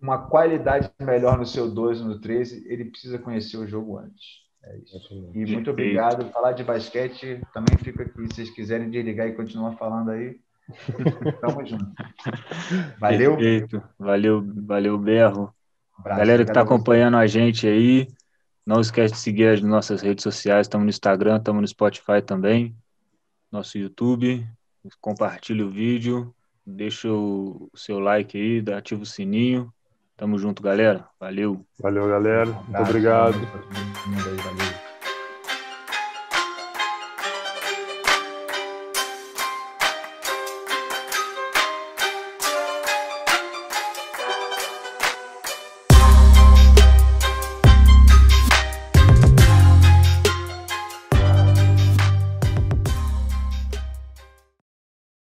[0.00, 4.41] uma qualidade melhor no seu 12, no 13, ele precisa conhecer o jogo antes.
[4.64, 5.32] É isso.
[5.34, 6.30] E muito obrigado.
[6.30, 8.12] Falar de basquete também fica aqui.
[8.12, 10.40] Se vocês quiserem desligar e continuar falando aí,
[11.40, 11.92] tamo junto.
[12.98, 13.36] Valeu.
[13.36, 13.82] Perfeito.
[13.98, 15.52] Valeu, valeu, Berro.
[15.98, 18.08] Abraço, Galera que está acompanhando a gente aí,
[18.66, 20.66] não esquece de seguir as nossas redes sociais.
[20.66, 22.74] Estamos no Instagram, estamos no Spotify também,
[23.50, 24.46] nosso YouTube.
[25.00, 26.34] Compartilhe o vídeo,
[26.66, 29.72] deixa o seu like aí, ativa o sininho.
[30.22, 31.04] Tamo junto, galera.
[31.18, 31.66] Valeu.
[31.80, 32.46] Valeu, galera.
[32.46, 33.34] Muito obrigado.